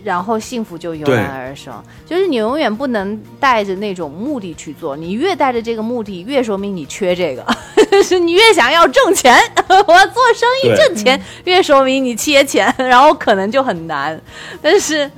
[0.07, 7.45] 然后幸福就油然而生，就是你永远不能带着那种目的去做，你越带着这个目的，越说明你缺这个。
[7.91, 9.37] 就 是你越想要挣钱，
[9.67, 14.17] 我要做生意挣钱，越说明你缺钱， 然后可能就很难。
[14.61, 15.11] 但是，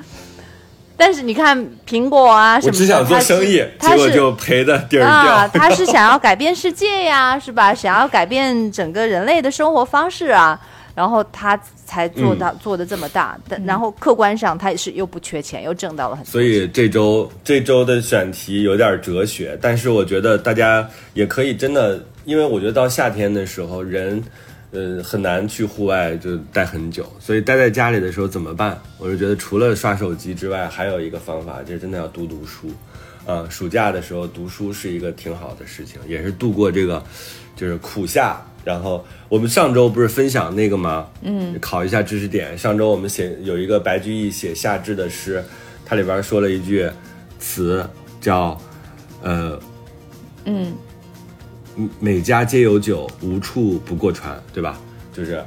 [0.98, 1.56] 但是你看
[1.88, 5.62] 苹果啊什么的，我只想做生意，结果就赔的底儿啊，掉。
[5.62, 7.72] 他是想要改变世界呀，是吧？
[7.72, 10.60] 想要改变整个人类的生活方式啊，
[11.00, 13.40] 然后他才做到、做的这么大。
[13.48, 16.30] 但然后客观上他也是又不缺钱，又挣到了很多。
[16.30, 24.22] 所以这周这周的选题有点哲学，但是我觉得大家也可以真的，因为我觉得到夏天的时候，人
[24.72, 28.78] 呃很难去户外就待很久，所以待在家里的时候怎么办？
[28.98, 32.68] 我就觉得除了刷手机之外，还有一个方法，就是真的要读读书。
[33.26, 37.02] 啊、暑假的时候读书是一个挺好的事情，也是度过这个
[37.56, 38.44] 就是苦夏。
[38.70, 41.08] 然后我们上周不是分享那个吗？
[41.24, 42.56] 嗯，考一下知识点。
[42.56, 45.44] 上周我们写有一个白居易写夏至的诗，
[45.84, 46.88] 它里边说了一句
[47.40, 47.84] 词
[48.22, 48.56] 叫
[49.24, 49.60] 呃
[50.46, 50.72] 嗯，
[52.00, 54.80] 每家皆有酒，无处不过船，对吧？
[55.12, 55.44] 就是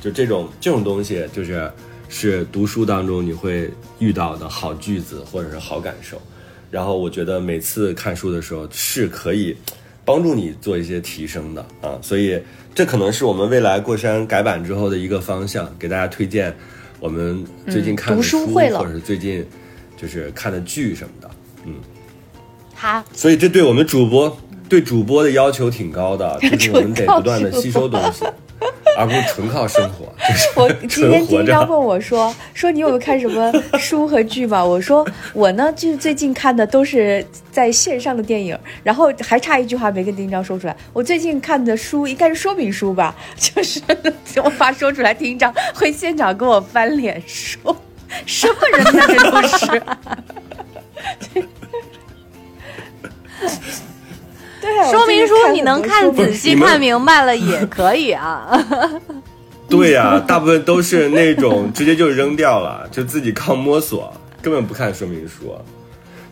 [0.00, 1.70] 就这种这种东西，就是
[2.08, 6.20] 是读书当中你会遇到的好句子或者是好感受。
[6.68, 9.56] 然后我觉得每次看书的时候是可以
[10.06, 12.40] 帮助你做一些提升的啊，所以
[12.74, 16.56] 这可能是我们未来过山改版之后的一个方向，给大家推荐
[17.00, 18.78] 我们最近看的读书会了。
[18.78, 19.44] 或者是最近
[19.96, 21.30] 就是看的剧什么的。
[21.64, 21.74] 嗯，
[22.74, 23.04] 好。
[23.12, 24.38] 所以这对我们主播
[24.68, 28.24] 对主播的要求挺高的， 就是我们得不断的吸收东西，
[28.96, 30.06] 而不是纯靠生活。
[30.28, 31.26] 就是我今天。
[31.26, 43.14] 丁张问我说：“说你有没有看什么书和剧吧？”我说：“我呢，就是最近看的都是在线上的电影。”然后还差一句话没跟丁张说出来，我最近看的书应该是说明书吧？
[43.36, 43.80] 就是
[44.42, 47.76] 我怕说出来，丁张会现场跟我翻脸说
[48.24, 49.82] ：“什么人家这都是。”
[54.66, 58.50] 对啊， 说明书你能看仔细看明白了也可以啊。
[59.68, 65.56] 对呀、大部分都是那种直接就扔掉了，就自己靠摸索，根本不看说明书。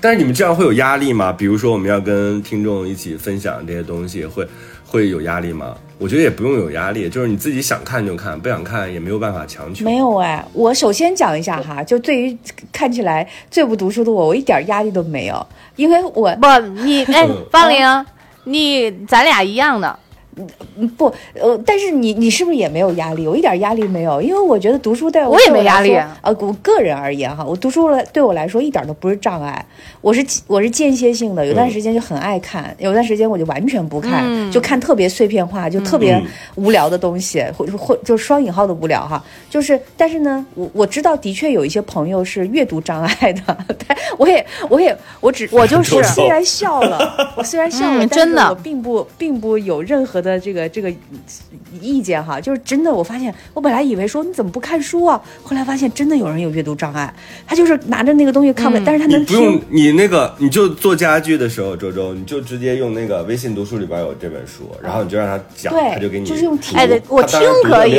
[0.01, 1.33] 但是你们这样会有压力吗？
[1.33, 4.47] 比如说我们要跟听众一起分享这些东西，会
[4.87, 5.75] 会有压力吗？
[5.99, 9.85] 我觉得也不用有压力，就是你自己想看就看，不想看也没有办法强求。
[9.85, 12.39] 没有哎，我首先讲一下哈，就对于
[12.71, 16.47] 看起来最不读书的我，我一点压力都没有，因为我不，
[16.85, 18.07] 你哎，方玲，
[18.45, 19.99] 你咱俩一样的。
[20.77, 23.27] 嗯不呃，但是你你是不是也没有压力？
[23.27, 26.17] 我一点压力没有，因为我觉得读书对我也没压力啊。
[26.23, 29.65] 呃，我个人而言哈，我读书了对我来说一点都不是障碍，
[30.01, 34.51] 我是我是间歇性的，有段时间就很爱看，有段时间我就完全不看，嗯。
[34.51, 36.25] 就看特别碎片化，就特别嗯。
[36.57, 43.57] 无聊的东西，或或就双引号的无聊哈，就是但是呢，我我知道的确有一些朋友是阅读障碍的，
[43.87, 48.49] 但我也我也我只我就是我虽然笑了，我虽然笑了，但是嗯真的。
[48.51, 50.93] 我并不并不有任何的的这个这个
[51.81, 57.15] 意见哈，就是真的，我发现我本来以为说你怎么不看书啊，后来发现真的有人有阅读障碍，
[57.47, 59.61] 他就是拿着那个东西看不，但是他能你不用。
[59.69, 67.95] 你那个，你就做家具的时候，周周，你就直接用那个微信读书里边有这本书，然后你就让他讲，对他就给你就是用听哎对我听可以。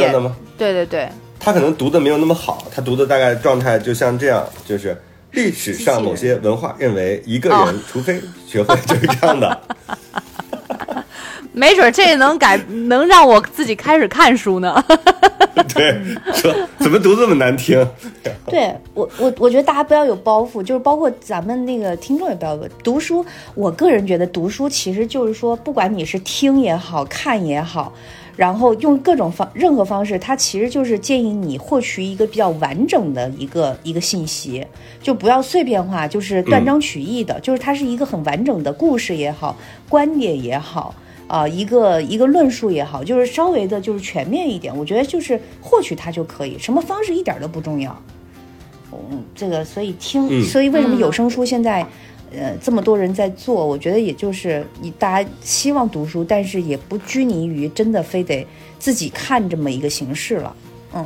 [0.58, 1.08] 对对对，
[1.40, 4.98] 他可能读的没有那么好，他读的大概状态就像这样，就是
[5.32, 7.74] 历史上某些文化认为一个人哦。
[7.88, 9.62] 除非学会就是这样的，
[11.56, 14.84] 没准这个能改， 能让我自己开始看书呢。
[15.74, 15.98] 对，
[16.34, 17.86] 说怎么读这么难听？
[18.48, 23.26] 对我我我觉得大家不要有包袱，就是包括咱们那个听众也不要有读书。
[23.56, 27.94] 我个人觉得读书其实就是说，不管你是听也好看也好，
[28.36, 34.66] 然后用各种方任何方式，它其实就是建议你获取一个比较完整的一个一个信息，
[35.02, 39.56] 就不要碎片化，就是断章取义的，就是它是一个很完整的故事也好，
[39.88, 40.94] 观点也好。
[41.28, 44.76] 啊、一个一个论述也好，就是稍微的，就是全面一点。
[44.76, 48.00] 我觉得就是获取它就可以，什么方式一点都不重要。
[48.92, 51.86] 嗯，这个所以听，嗯所以为什么有声书现在，
[52.32, 53.66] 呃，这么多人在做？
[53.66, 58.46] 我觉得也就是你大家希望读书，但是也不拘泥于真的非得
[58.80, 60.56] 自己看这么一个形式了。
[60.94, 61.06] 嗯，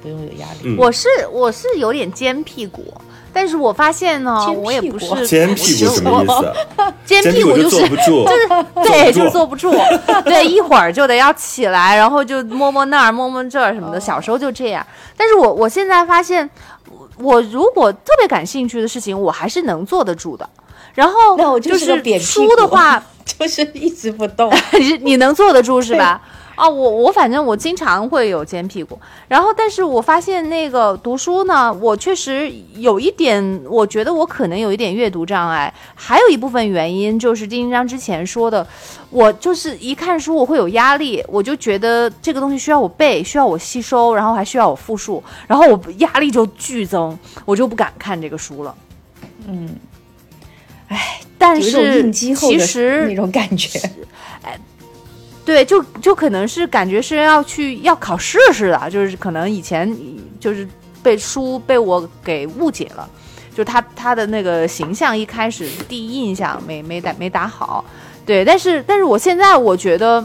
[0.00, 0.60] 不用有压力。
[0.64, 2.84] 嗯我是我是有点尖屁股，
[3.32, 6.52] 但是我发现呢，我也不是尖屁股什么意思？
[7.06, 8.24] 尖尖屁股就是 坐不住，
[8.82, 9.70] 对，就是坐不住，
[10.24, 13.96] 对，一会儿就得要起来，然后就摸摸那儿，摸摸这儿什么的。
[13.96, 14.84] 哦小时候就这样，
[15.16, 16.48] 但是我我现在发现，
[16.88, 20.48] 我我如果特别感兴趣的事情，我还是能坐得住的。
[20.94, 24.52] 然后那我就就是书的话，就是一直不动。
[24.72, 26.20] 你你能坐得住是吧？
[26.60, 38.66] 啊，我我反正我经常会有尖屁股，然后但是我发现那个读书呢，我确实有一点，我觉得我可能有一点阅读障碍，还有一部分原因就是丁丁章之前说的，
[39.08, 48.74] 我就是一看书我会有压力，我就觉得这个东西需要我背，需要我吸收，然后还需要我复述，然后我压力就剧增，我就不敢看这个书了。
[49.48, 49.76] 嗯，
[51.38, 53.80] 但有一种是其实那种感觉。
[55.44, 59.96] 对，就就可能是感觉是要去要考试似的，就是可能以前
[60.38, 60.68] 就是
[61.02, 63.08] 被书被我给误解了，
[63.54, 67.84] 就他他的那个形象一开始第一印象没没打没打好，
[68.24, 70.24] 对，但是但是我现在我觉得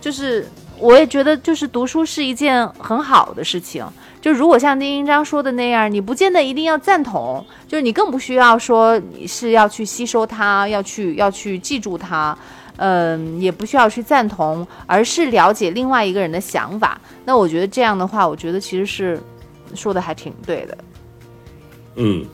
[0.00, 0.48] 就是
[0.78, 3.84] 我也觉得就是读书是一件很好的事情。
[4.20, 12.38] 就如果像丁英章说的那样，你不见得一定要赞同，就是你更不需要说你是要去吸收它，要去要去记住它，
[12.76, 17.00] 嗯，也不需要去赞同，而是了解另外一个人的想法。
[17.24, 19.20] 那我觉得这样的话，我觉得其实是
[19.74, 20.78] 说的还挺对的。
[21.96, 22.24] 嗯，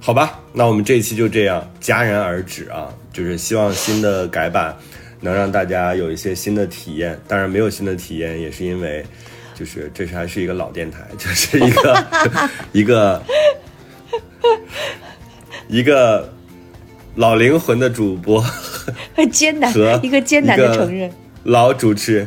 [0.00, 4.76] 好吧，那我们这一期就这样戛然而止啊，就是希望新的改版
[5.20, 7.18] 能让大家有一些新的体验。
[7.26, 9.06] 当然，没有新的体验也是因为，
[9.54, 12.04] 就是这是还是一个老电台，就是一个
[12.72, 13.22] 一个
[15.68, 16.32] 一个
[17.16, 18.44] 老灵魂的主播
[19.14, 21.12] 很艰难和，一个艰难的承认。
[21.44, 22.26] 老主持。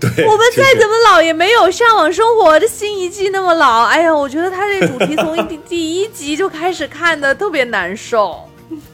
[0.00, 3.84] 对，我们再怎么老也没有《向往生活》的新一季那么老。
[3.84, 8.40] 哎呀，我觉得他这主题从第第一集就开始看的特别难受。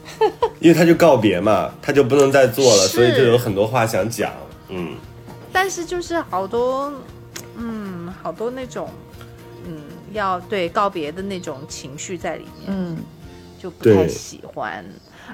[0.61, 4.31] 因为他就告别嘛，他就不能再做了，所以就有很多话想讲。
[4.69, 4.95] 嗯，
[5.51, 6.93] 但是就是好多，
[7.57, 8.87] 嗯，好多那种，
[9.65, 9.81] 嗯，
[10.11, 12.97] 要对告别的那种情绪在里面，嗯，
[13.59, 14.85] 就不太喜欢，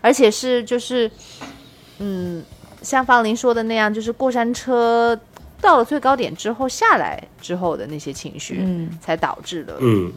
[0.02, 1.10] 而且是就是，
[2.00, 2.44] 嗯，
[2.82, 5.20] 像方林说的那样，就是过山车
[5.62, 10.12] 到了最高点之后下来之后的那些情绪，嗯，才导致的，嗯，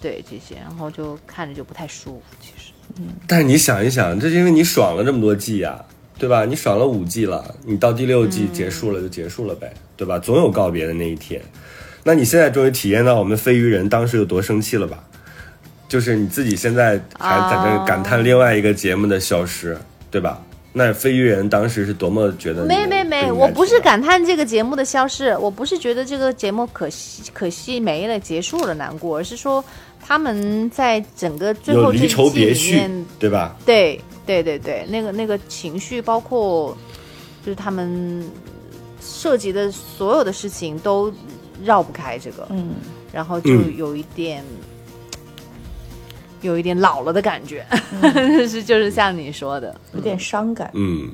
[0.00, 2.72] 对这些，然后就看着就不太舒服，其实。
[2.96, 5.84] 嗯但是你想一想，这是因为你爽了这么多季呀、
[6.18, 6.46] 对吧？
[6.46, 10.18] 你爽了五季了，你到第六季结束了就结束了呗，对吧？
[10.18, 11.40] 总有告别的那一天。
[12.04, 15.04] 那你现在终于体验到我们飞鱼人当时有多生气了吧？
[15.88, 19.76] 就是你自己现在还在这感叹另外一个节目的消失，
[20.10, 20.40] 对吧？
[20.70, 29.64] 那飞鱼人当时是多么觉得没没没，我不是感叹这个节目的消失，我不是觉得这个节目可惜可惜没了结束了难过，而是说
[30.04, 33.56] 他们在整个最后这一有离愁季里面，，对吧？
[33.64, 36.76] 对对对对，那个那个情绪，包括
[37.44, 38.22] 就是他们
[39.00, 41.12] 涉及的所有的事情都
[41.64, 42.74] 绕不开这个，嗯，
[43.10, 44.44] 然后就嗯有一点。
[46.40, 47.66] 有一点老了的感觉，
[48.00, 50.70] 嗯 是就是像你说的，有点伤感。
[50.74, 51.10] 嗯，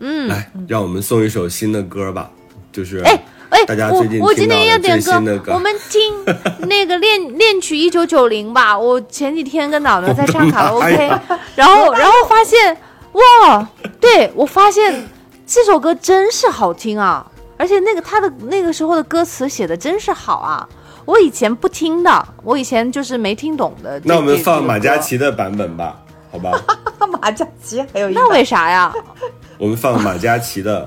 [0.00, 2.30] 嗯，来，让我们送一首新的歌吧，
[2.72, 3.18] 就是哎
[3.50, 6.24] 哎，大家我最近听我今天要点歌新的，歌我们听
[6.68, 8.76] 那个恋恋曲一九九零吧。
[8.78, 11.10] 我前几天跟脑脑在唱卡拉 OK，
[11.54, 12.76] 然后然后发现
[13.12, 13.68] 哇，
[14.00, 15.06] 对我发现
[15.46, 17.24] 这首歌真是好听啊！
[17.56, 20.68] 而且那个他的那个时候的歌词写的真是好啊！
[21.06, 23.98] 我以前不听的，我以前就是没听懂的。
[24.04, 25.98] 那我们放马嘉祺，的版本吧，
[26.30, 26.52] 好吧？
[27.22, 28.92] 马嘉祺还有一那为啥呀？
[29.56, 30.86] 我们放马嘉祺的，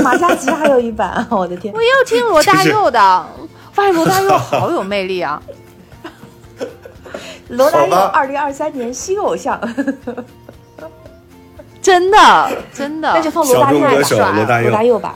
[0.00, 1.80] 马嘉祺还有一版， 我的天我！
[1.80, 3.26] 又听罗大佑的，
[3.72, 5.40] 发现罗大佑好有魅力啊！
[7.48, 9.60] 罗大佑二零二三年新偶像，
[11.80, 15.14] 真的真的，那就放罗大佑吧歌手罗大佑罗大佑吧。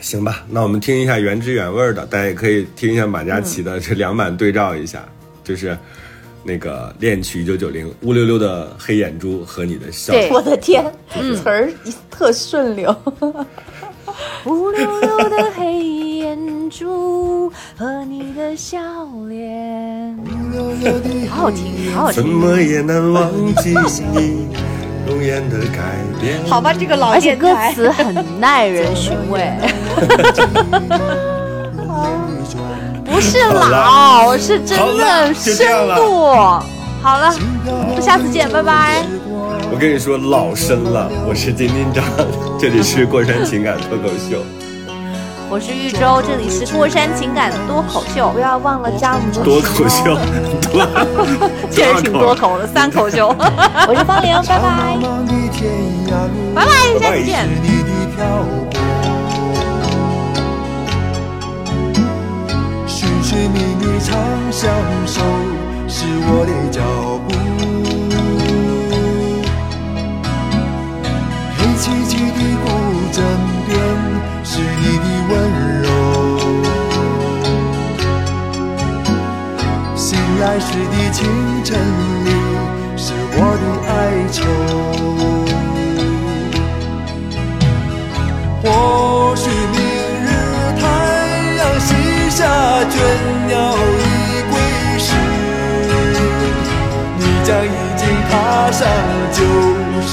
[0.00, 0.44] 行吧？
[0.48, 5.04] 那我们听一下原汁原味儿的，大家也可以听一下马嘉祺的，这两版对照一下，
[5.44, 5.76] 就是
[6.44, 10.12] 那个《恋曲一九九零》，乌溜溜的黑眼珠和你的笑。
[10.12, 11.70] 对我的天，词儿
[12.10, 12.96] 特顺溜。
[14.46, 15.84] 乌溜溜的黑
[16.16, 18.78] 眼珠和你的笑
[19.28, 20.16] 脸，
[21.28, 22.32] 好好听，好好怎听。
[22.32, 23.74] 么也难忘记
[24.12, 24.48] 你
[25.18, 26.38] 容颜的改变。
[26.46, 29.50] 好吧，这个老而且歌，词很耐人寻味，
[33.04, 35.66] 不是老，是真的深
[35.96, 36.32] 度。
[37.02, 37.34] 好了，
[37.66, 39.02] 我们下次见，拜拜。
[39.72, 41.10] 我跟你说，老深了。
[41.26, 42.04] 我是金金长，
[42.58, 44.38] 这里是过山情感脱口秀。
[45.50, 50.04] 我是玉州，这里是过山情感多口秀不，要忘了加我们的多口秀，
[50.70, 50.86] 多
[51.72, 53.28] 确实挺多口的，三口秀。
[53.88, 54.98] 我是方玲，拜拜。
[56.54, 56.70] 拜拜，
[57.00, 57.50] 下次见是。
[57.62, 58.18] 你的漂
[58.70, 58.76] 泊，
[62.86, 64.14] 寻寻觅觅常
[64.52, 64.70] 相
[65.06, 65.22] 守，
[65.88, 66.82] 是我的脚
[67.26, 67.28] 步。
[71.56, 72.66] 黑漆漆的古
[73.12, 73.24] 镇
[73.66, 73.72] 边，
[74.44, 75.32] 是你的温
[75.82, 75.86] 柔。
[79.94, 80.06] 醒
[80.40, 81.18] 来时的清
[81.64, 81.76] 晨
[82.24, 82.26] 里，
[82.96, 83.92] 是我的哀
[84.32, 84.36] 愁。
[88.60, 88.66] 或
[89.36, 89.78] 许明
[90.24, 90.26] 日
[90.80, 90.82] 太
[91.58, 91.88] 阳西
[92.30, 92.38] 下，
[92.90, 92.92] 倦
[93.46, 93.52] 鸟
[93.98, 94.02] 已
[94.50, 94.52] 归
[94.98, 95.06] 时，
[97.18, 97.66] 你将已
[97.96, 98.32] 经踏
[98.72, 98.80] 上
[99.32, 99.38] 旧
[100.06, 100.12] 时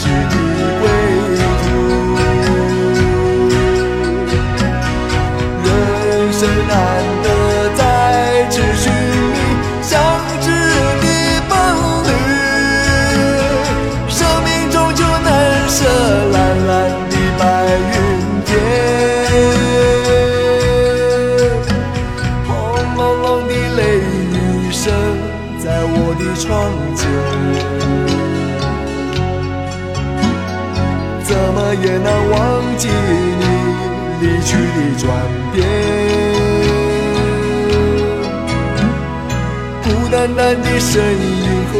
[40.28, 41.73] 孤单的身影和，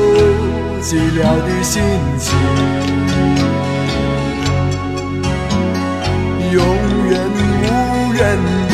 [0.80, 0.88] 寂
[1.18, 1.82] 寥的心
[2.20, 2.26] 情，
[6.52, 6.60] 永
[7.10, 7.12] 远
[7.64, 8.22] 无人
[8.70, 8.74] 的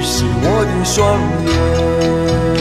[0.00, 0.94] 是我的双
[1.44, 2.59] 眼。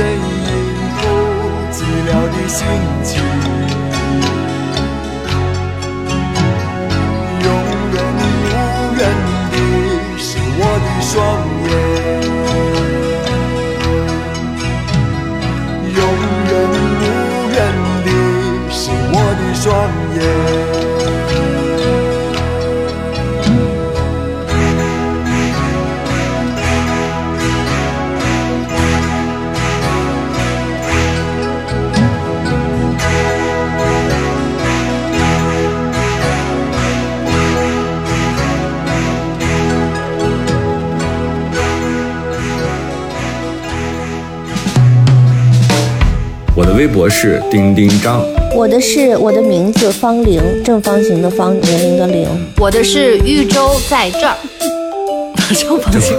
[0.00, 0.18] 身影
[0.96, 1.02] 后，
[1.70, 1.76] 寂
[2.08, 2.64] 寥的心
[3.04, 3.20] 情，
[46.80, 48.24] 微博是丁丁张。
[48.56, 52.26] 我的是我的名字方玲，正方形的方，年龄的龄。
[52.58, 54.34] 我的是豫州在这儿，
[55.52, 56.18] 正方形。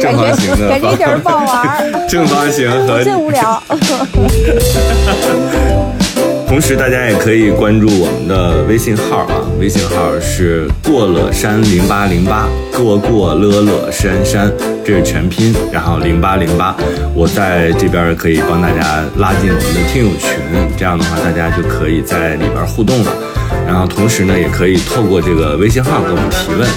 [0.00, 3.62] 正方形的感觉一点儿不好玩儿，正方形和最无聊。
[6.48, 14.50] 同时，大家也可以关注我们的微信号啊，微信号是过了山零八零八，过过乐乐山山，
[14.84, 16.74] 这是全拼，然后零八零八，
[17.14, 20.30] 我在这边可以帮大家拉进我们的听友群，
[20.76, 23.12] 这样的话大家就可以在里边互动了。
[23.66, 26.68] 然后同时呢，也可以透过这个微信号给我们提问。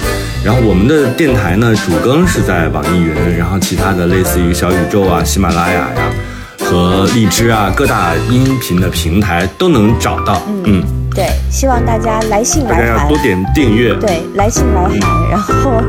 [0.44, 6.12] 然后我们的电台呢，主更是在网易云，然后其他的类似于小宇宙啊、喜马拉雅呀。
[6.58, 10.42] 和荔枝啊，各大音频的平台都能找到。
[10.64, 10.82] 嗯，
[11.16, 13.94] 对，希望大家来信来函大家要多，点订阅。
[13.94, 14.90] 对，来信来函，
[15.30, 15.80] 然后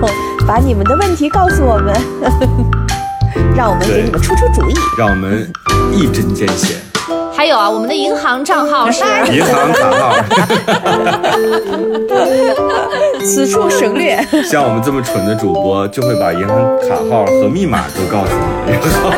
[0.47, 1.93] 把你们的问题告诉我们，
[3.53, 4.73] 让我们给你们出出主意。
[4.97, 5.51] 让我们
[5.91, 6.75] 一针见血。
[7.35, 10.15] 还有啊，我们的银行账号是 银行卡号，
[13.23, 14.17] 此处省略。
[14.49, 16.57] 像我们这么蠢的主播，就会把银行
[16.87, 18.31] 卡号和密码都告诉
[18.65, 18.71] 你。
[18.71, 19.11] 然后